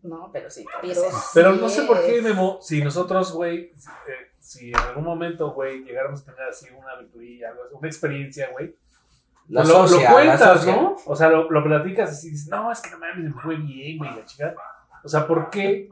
[0.02, 0.64] No, pero sí.
[0.80, 1.02] Pero,
[1.34, 2.22] Pero sí no sé por qué, es.
[2.22, 6.92] Memo, si nosotros, güey, eh, si en algún momento, güey, llegáramos a tener así una
[6.92, 8.74] aventurilla, una experiencia, güey,
[9.52, 10.66] pues lo, lo cuentas.
[10.66, 10.96] ¿no?
[11.04, 13.98] O sea, lo, lo platicas y dices, no, es que no mames, me fue bien,
[13.98, 14.54] güey, la chica.
[15.04, 15.88] O sea, ¿por qué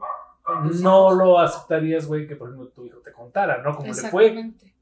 [0.81, 3.75] no lo aceptarías, güey, que por ejemplo tu hijo te contara, ¿no?
[3.75, 4.25] Como le fue.
[4.27, 4.73] Exactamente.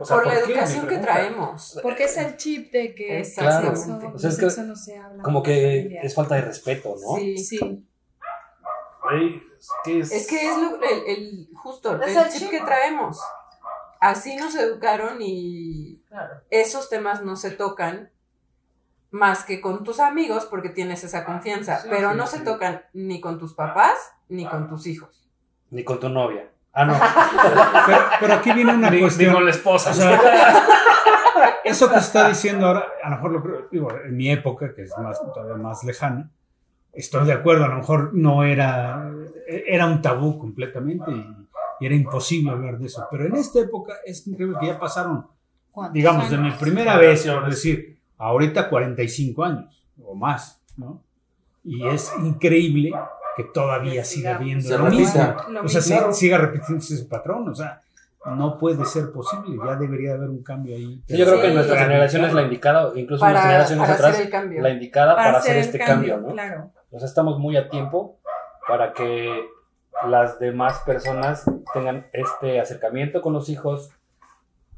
[0.00, 0.46] O sea, Por la qué?
[0.46, 1.78] Mi educación que traemos.
[1.82, 3.76] Porque es el chip de que el Exactamente.
[3.76, 5.22] sexo, O sea, es que sexo no se habla.
[5.22, 7.16] Como la que es falta de respeto, ¿no?
[7.16, 7.36] Sí.
[7.38, 7.86] Sí.
[9.02, 10.12] Güey, es que es...
[10.12, 12.50] Es que es lo, el, el- justo Es el el chip chip.
[12.50, 13.20] que traemos.
[14.00, 16.02] Así nos educaron y
[16.50, 18.10] esos temas no se tocan
[19.12, 22.38] más que con tus amigos porque tienes esa confianza, Sí, pero sí, no sí.
[22.38, 23.94] se tocan ni con tus papás
[24.28, 25.28] ni con tus hijos.
[25.70, 26.48] Ni con tu novia.
[26.74, 26.94] Ah, no.
[27.86, 29.34] Pero, pero aquí viene una Ni, ni cuestión.
[29.34, 29.90] con la esposa.
[29.90, 30.18] O sea,
[31.64, 34.82] eso que está diciendo ahora, a lo mejor lo creo- digo, en mi época, que
[34.82, 36.30] es más, todavía más lejana,
[36.92, 39.10] estoy de acuerdo, a lo mejor no era,
[39.46, 41.26] era un tabú completamente y,
[41.80, 43.06] y era imposible hablar de eso.
[43.10, 45.26] Pero en esta época es increíble que ya pasaron,
[45.70, 51.02] ¿Cuántos digamos, de mi primera vez, por decir, ahorita 45 años o más, ¿no?
[51.64, 52.92] Y es increíble
[53.36, 55.00] que todavía Que siga siga- habiendo se lo repita.
[55.02, 55.52] mismo.
[55.52, 57.82] Lo O sea, siga repitiéndose ese patrón, o sea,
[58.24, 61.02] no puede ser posible, ya debería haber un cambio ahí.
[61.08, 61.54] Sí, yo creo que Sí.
[61.54, 64.62] nuestra generación es la indicada, o incluso Para, nuestra generación para atrás, hacer cambio.
[64.62, 66.28] la indicada para, hacer, el este cambio, ¿no?
[66.28, 66.70] Claro.
[66.90, 68.18] O sea, estamos muy a tiempo
[68.68, 69.44] para que
[70.08, 71.44] las demás personas
[71.74, 73.90] tengan este acercamiento con los hijos,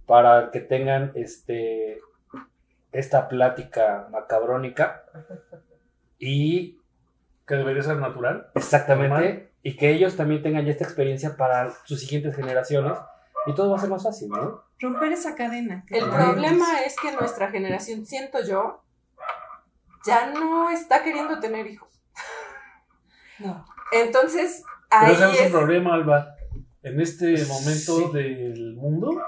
[0.07, 2.01] para que tengan este
[2.95, 5.05] esta plática macabrónica
[6.19, 6.79] y
[7.47, 8.49] Que debería ser natural.
[8.55, 9.51] exactamente Normal.
[9.63, 12.97] y que ellos también tengan ya esta experiencia para sus siguientes generaciones
[13.47, 14.63] y todo va a ser más fácil, ¿no?
[14.81, 15.85] Romper esa cadena.
[15.91, 18.83] El problema es que nuestra generación, siento yo,
[20.07, 21.89] ya no está queriendo tener hijos.
[23.39, 23.65] No.
[23.93, 26.35] Entonces, Pero ahí ese no es un problema, Alba.
[26.83, 27.51] En este Sí.
[27.51, 29.23] momento del mundo,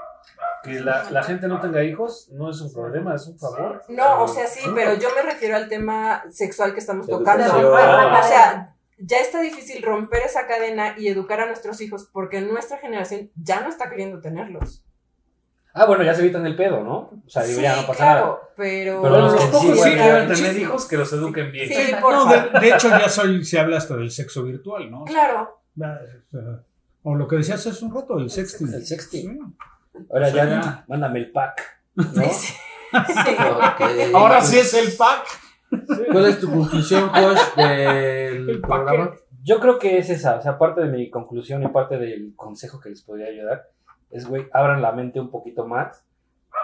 [0.67, 3.83] que la, la gente no tenga hijos no es un problema, es un favor.
[3.89, 7.45] No, o sea, sí, pero yo me refiero al tema sexual que estamos tocando.
[7.53, 8.21] Ah.
[8.23, 12.77] O sea, ya está difícil romper esa cadena y educar a nuestros hijos porque nuestra
[12.77, 14.83] generación ya no está queriendo tenerlos.
[15.73, 16.97] Ah, bueno, ya se evitan el pedo, ¿no?
[16.97, 18.39] O sea, digo, ya no pasa claro, nada.
[18.55, 19.07] pero...
[19.07, 20.33] Los pocos sí, sí muchísimo.
[20.35, 21.67] tener hijos, que los eduquen bien.
[21.69, 22.51] Sí, No, por No, favor.
[22.53, 25.05] de, de hecho ya soy, se habla hasta del sexo virtual, ¿no?
[25.05, 25.61] Claro.
[27.03, 28.73] O lo que decías hace un rato, el sexting.
[28.73, 29.55] El sexting.
[29.97, 30.05] Sí.
[30.11, 30.85] Ahora O sea, ya, ya.
[30.87, 31.61] mándame el pack,
[31.95, 32.05] ¿no?
[32.33, 32.53] Sí.
[32.93, 33.81] Ok.
[34.13, 35.25] Ahora sí es el pack.
[36.11, 39.13] ¿Cuál es tu conclusión, coach, del El programa?
[39.43, 42.79] Yo creo que es esa, o sea, parte de mi conclusión y parte del consejo
[42.79, 43.69] que les podría ayudar
[44.09, 46.03] es, güey, abran la mente un poquito más.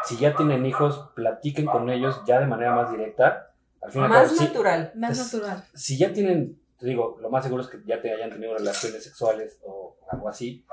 [0.06, 3.52] Si ya tienen hijos, platiquen con ellos ya de manera más directa.
[3.82, 4.92] Al Más sí- natural.
[4.96, 5.64] Más Es- natural.
[5.74, 9.04] si ya tienen, te digo, lo más seguro es que ya te hayan tenido relaciones
[9.04, 10.66] sexuales o algo así,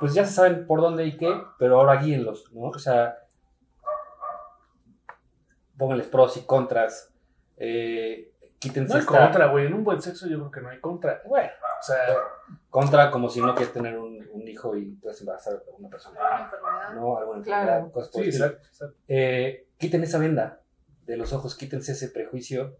[0.00, 2.68] pues ya se saben por dónde y qué, pero ahora guíenlos, ¿no?
[2.68, 3.16] O sea,
[5.76, 7.12] pónganles pros y contras,
[7.56, 9.66] eh, quítense No hay esta- contra, güey.
[9.66, 11.22] En un buen sexo yo creo que no hay contra.
[11.26, 11.98] Bueno, o sea,
[12.70, 15.76] contra como si no quieres tener un, un hijo y te vas a embarazar a
[15.78, 16.18] una persona.
[16.94, 17.18] ¿no?
[17.18, 17.62] Alguna Claro.
[17.70, 18.96] enfermedad, cosas por sí, exacto, exacto.
[19.08, 20.60] Eh, quiten esa venda
[21.04, 22.76] de los ojos, quítense ese prejuicio,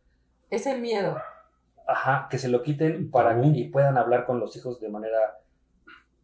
[0.49, 1.17] Ese miedo.
[1.89, 3.53] Ajá, que se lo quiten para Tabú.
[3.53, 5.39] que y puedan hablar con los hijos de manera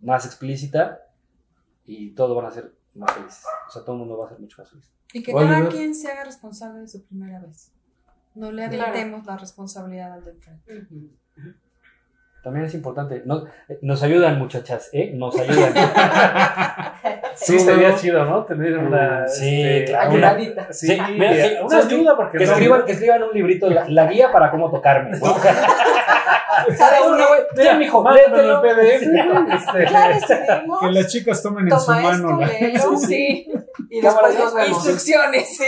[0.03, 1.01] más explícita
[1.87, 3.45] y todos van a ser más felices.
[3.69, 4.93] O sea, todo el mundo va a ser mucho más feliz.
[5.15, 7.71] Y que cada quien se haga responsable de su primera vez.
[8.35, 8.91] No le Claro.
[8.91, 10.87] aventemos la responsabilidad al de enfrente.
[12.43, 13.23] También es importante.
[13.25, 15.13] Nos, eh, nos ayudan, muchachas, ¿eh?
[15.15, 15.73] Nos ayudan.
[17.35, 18.45] Sí, estaría chido, ¿no?
[18.45, 19.27] Tener una.
[19.27, 20.15] Sí, este, claro.
[20.15, 20.37] una-.
[20.71, 21.95] Sí, Sí, mira, que- una ¿sabes qué?
[21.95, 25.19] ayuda porque que, no- escriban, que escriban un librito, la, la guía para cómo tocarme.
[25.19, 25.27] ¿no?
[26.77, 27.27] ¿Sabes Uno, qué?
[27.27, 29.47] güey, ten, mijo, Mándamelo en léetelo.
[29.47, 29.83] PDF.
[30.15, 30.63] este.
[30.81, 32.29] Que las chicas tomen en su Toma mano.
[32.29, 33.47] esto, la- léelo, Sí.
[33.91, 34.69] y después nos vemos.
[34.71, 35.57] Instrucciones.
[35.57, 35.65] Sí.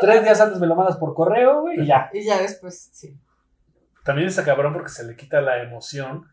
[0.00, 2.10] Tres días antes me lo mandas por correo, güey, y ya.
[2.12, 3.16] Y ya después, sí.
[4.04, 6.26] También está cabrón porque se le quita la emoción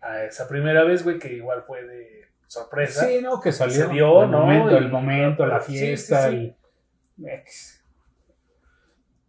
[0.00, 3.06] a esa primera vez, güey, que igual fue de sorpresa.
[3.06, 3.86] Sí, no, que salió.
[3.86, 4.40] Se dio, el ¿no?
[4.40, 6.28] Momento, Y- el momento, la Sí, sí, fiesta.
[6.30, 6.54] sí.
[7.24, 7.82] ex.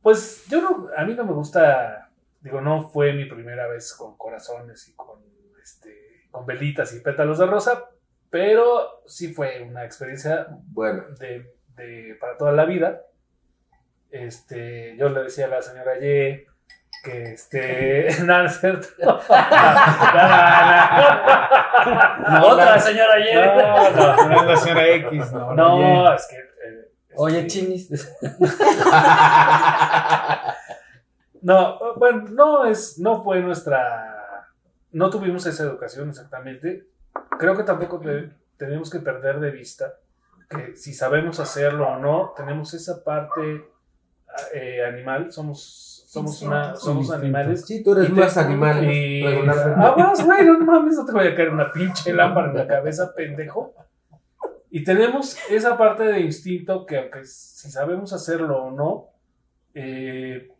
[0.02, 2.07] Pues yo no, a mí no me gusta,
[2.42, 5.20] digo, no fue mi primera vez con corazones y con,
[5.62, 7.86] este, con velitas y pétalos de rosa,
[8.30, 13.02] pero sí fue una experiencia Bueno, de, de- para toda la vida.
[14.10, 16.46] Este, yo le decía a la señora Y
[17.04, 18.88] que este, nada, no es cierto.
[19.00, 19.20] No,
[22.40, 22.48] no.
[22.48, 23.34] Otra señora Y.
[23.36, 25.54] No, no, No, la señora X, no.
[25.54, 25.76] no,
[26.06, 26.16] oye.
[26.16, 26.38] es que.
[26.38, 27.90] eh, Oye, este, chinis.
[31.42, 34.48] No, bueno, no es, no fue nuestra,
[34.92, 36.88] no tuvimos esa educación exactamente.
[37.40, 39.94] Creo que tampoco te- tenemos que perder de vista
[40.50, 43.66] que si sabemos hacerlo o no, tenemos esa parte
[44.54, 47.66] eh, animal, somos, somos una, somos animales.
[47.66, 48.84] sí, tú eres Y te- más animal.
[48.92, 52.58] Y, ah, vas, güey, no mames, no te voy a caer una pinche lámpara en
[52.58, 53.74] la cabeza, pendejo.
[54.70, 59.08] Y tenemos esa parte de instinto que aunque si sabemos hacerlo o no,
[59.74, 60.52] eh,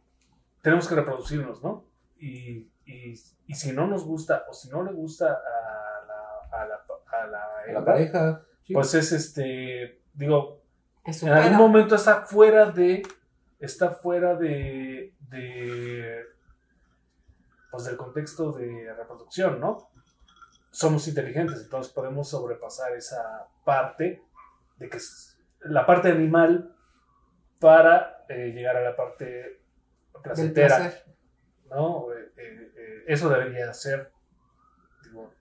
[0.68, 1.86] tenemos que reproducirnos, ¿no?
[2.20, 3.14] Y, y,
[3.48, 7.28] y si no nos gusta o si no le gusta a la, a la, a
[7.28, 8.42] la A la hembra, pareja.
[8.64, 8.74] sí.
[8.74, 10.62] pues es este, digo,
[11.06, 13.02] en algún momento está fuera de
[13.60, 16.22] está fuera de, de
[17.72, 19.90] pues del contexto de reproducción, ¿no?
[20.70, 24.22] Somos inteligentes, entonces podemos sobrepasar esa parte
[24.78, 26.76] de que es la parte animal
[27.60, 29.62] para eh, llegar a la parte
[30.28, 30.94] placentera.
[31.70, 32.06] ¿no?
[32.14, 34.12] Eh, eh, eh, eso debería ser,
[35.04, 35.32] digo,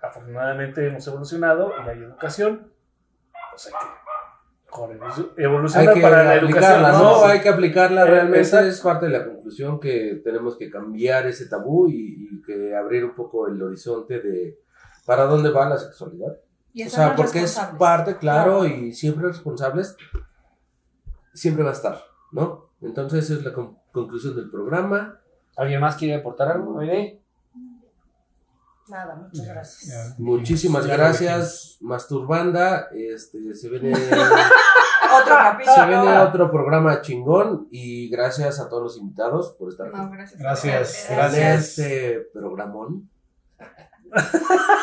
[0.00, 2.72] afortunadamente hemos evolucionado y hay educación,
[3.50, 6.98] pues hay que evolucionar Hay que para la educación, aplicarla, ¿no?
[7.20, 7.24] ¿no?
[7.26, 8.40] Hay que aplicarla Eh, realmente.
[8.40, 8.66] exacto.
[8.68, 13.04] Es parte de la conclusión que tenemos que cambiar ese tabú y, y que abrir
[13.04, 14.58] un poco el horizonte de
[15.06, 16.38] para dónde va la sexualidad.
[16.72, 19.96] Y O sea, porque es parte, claro, y siempre responsables,
[21.32, 22.72] siempre va a estar, ¿no?
[22.80, 25.20] Entonces, esa es la con- conclusión del programa.
[25.56, 26.76] ¿Alguien más quiere aportar algo?
[26.76, 27.20] Oye,
[28.88, 29.88] Nada, muchas gracias.
[29.88, 30.14] Ya.
[30.22, 32.88] Muchísimas Sí, gracias, Masturbanda.
[32.92, 33.92] Este, se viene,
[35.22, 35.74] Otro capítulo.
[35.74, 40.10] se viene otro programa chingón y gracias a todos los invitados por estar No, con
[40.10, 40.38] gracias.
[40.38, 41.68] Gracias, en gracias.
[41.78, 43.08] este programón.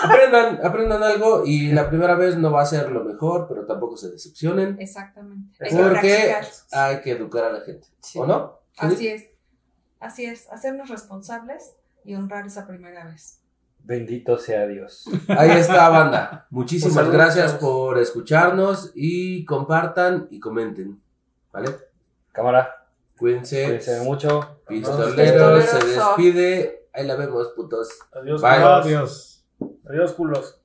[0.03, 3.97] aprendan, aprendan algo y la primera vez no va a ser lo mejor, pero tampoco
[3.97, 4.77] se decepcionen.
[4.79, 5.53] Exactamente.
[5.63, 6.35] Hay que Porque
[6.71, 8.17] hay que educar a la gente, Sí.
[8.17, 8.60] ¿o no?
[8.87, 9.25] Así es.
[9.99, 10.47] Así es.
[10.51, 13.39] Hacernos responsables y honrar esa primera vez.
[13.83, 15.05] bendito sea Dios.
[15.27, 16.47] Ahí está, banda.
[16.49, 21.01] Muchísimas Pues, gracias por escucharnos y compartan y comenten.
[21.51, 21.69] ¿Vale?
[22.31, 23.63] Cámara, Cuídense.
[23.65, 24.61] cuídense mucho.
[24.67, 26.87] Pistolero Pistoleros se despide.
[26.93, 27.89] Ahí la vemos, putos.
[28.13, 28.51] Adiós, Bye.
[28.63, 29.45] Adiós.
[29.87, 30.60] Adiós, culos.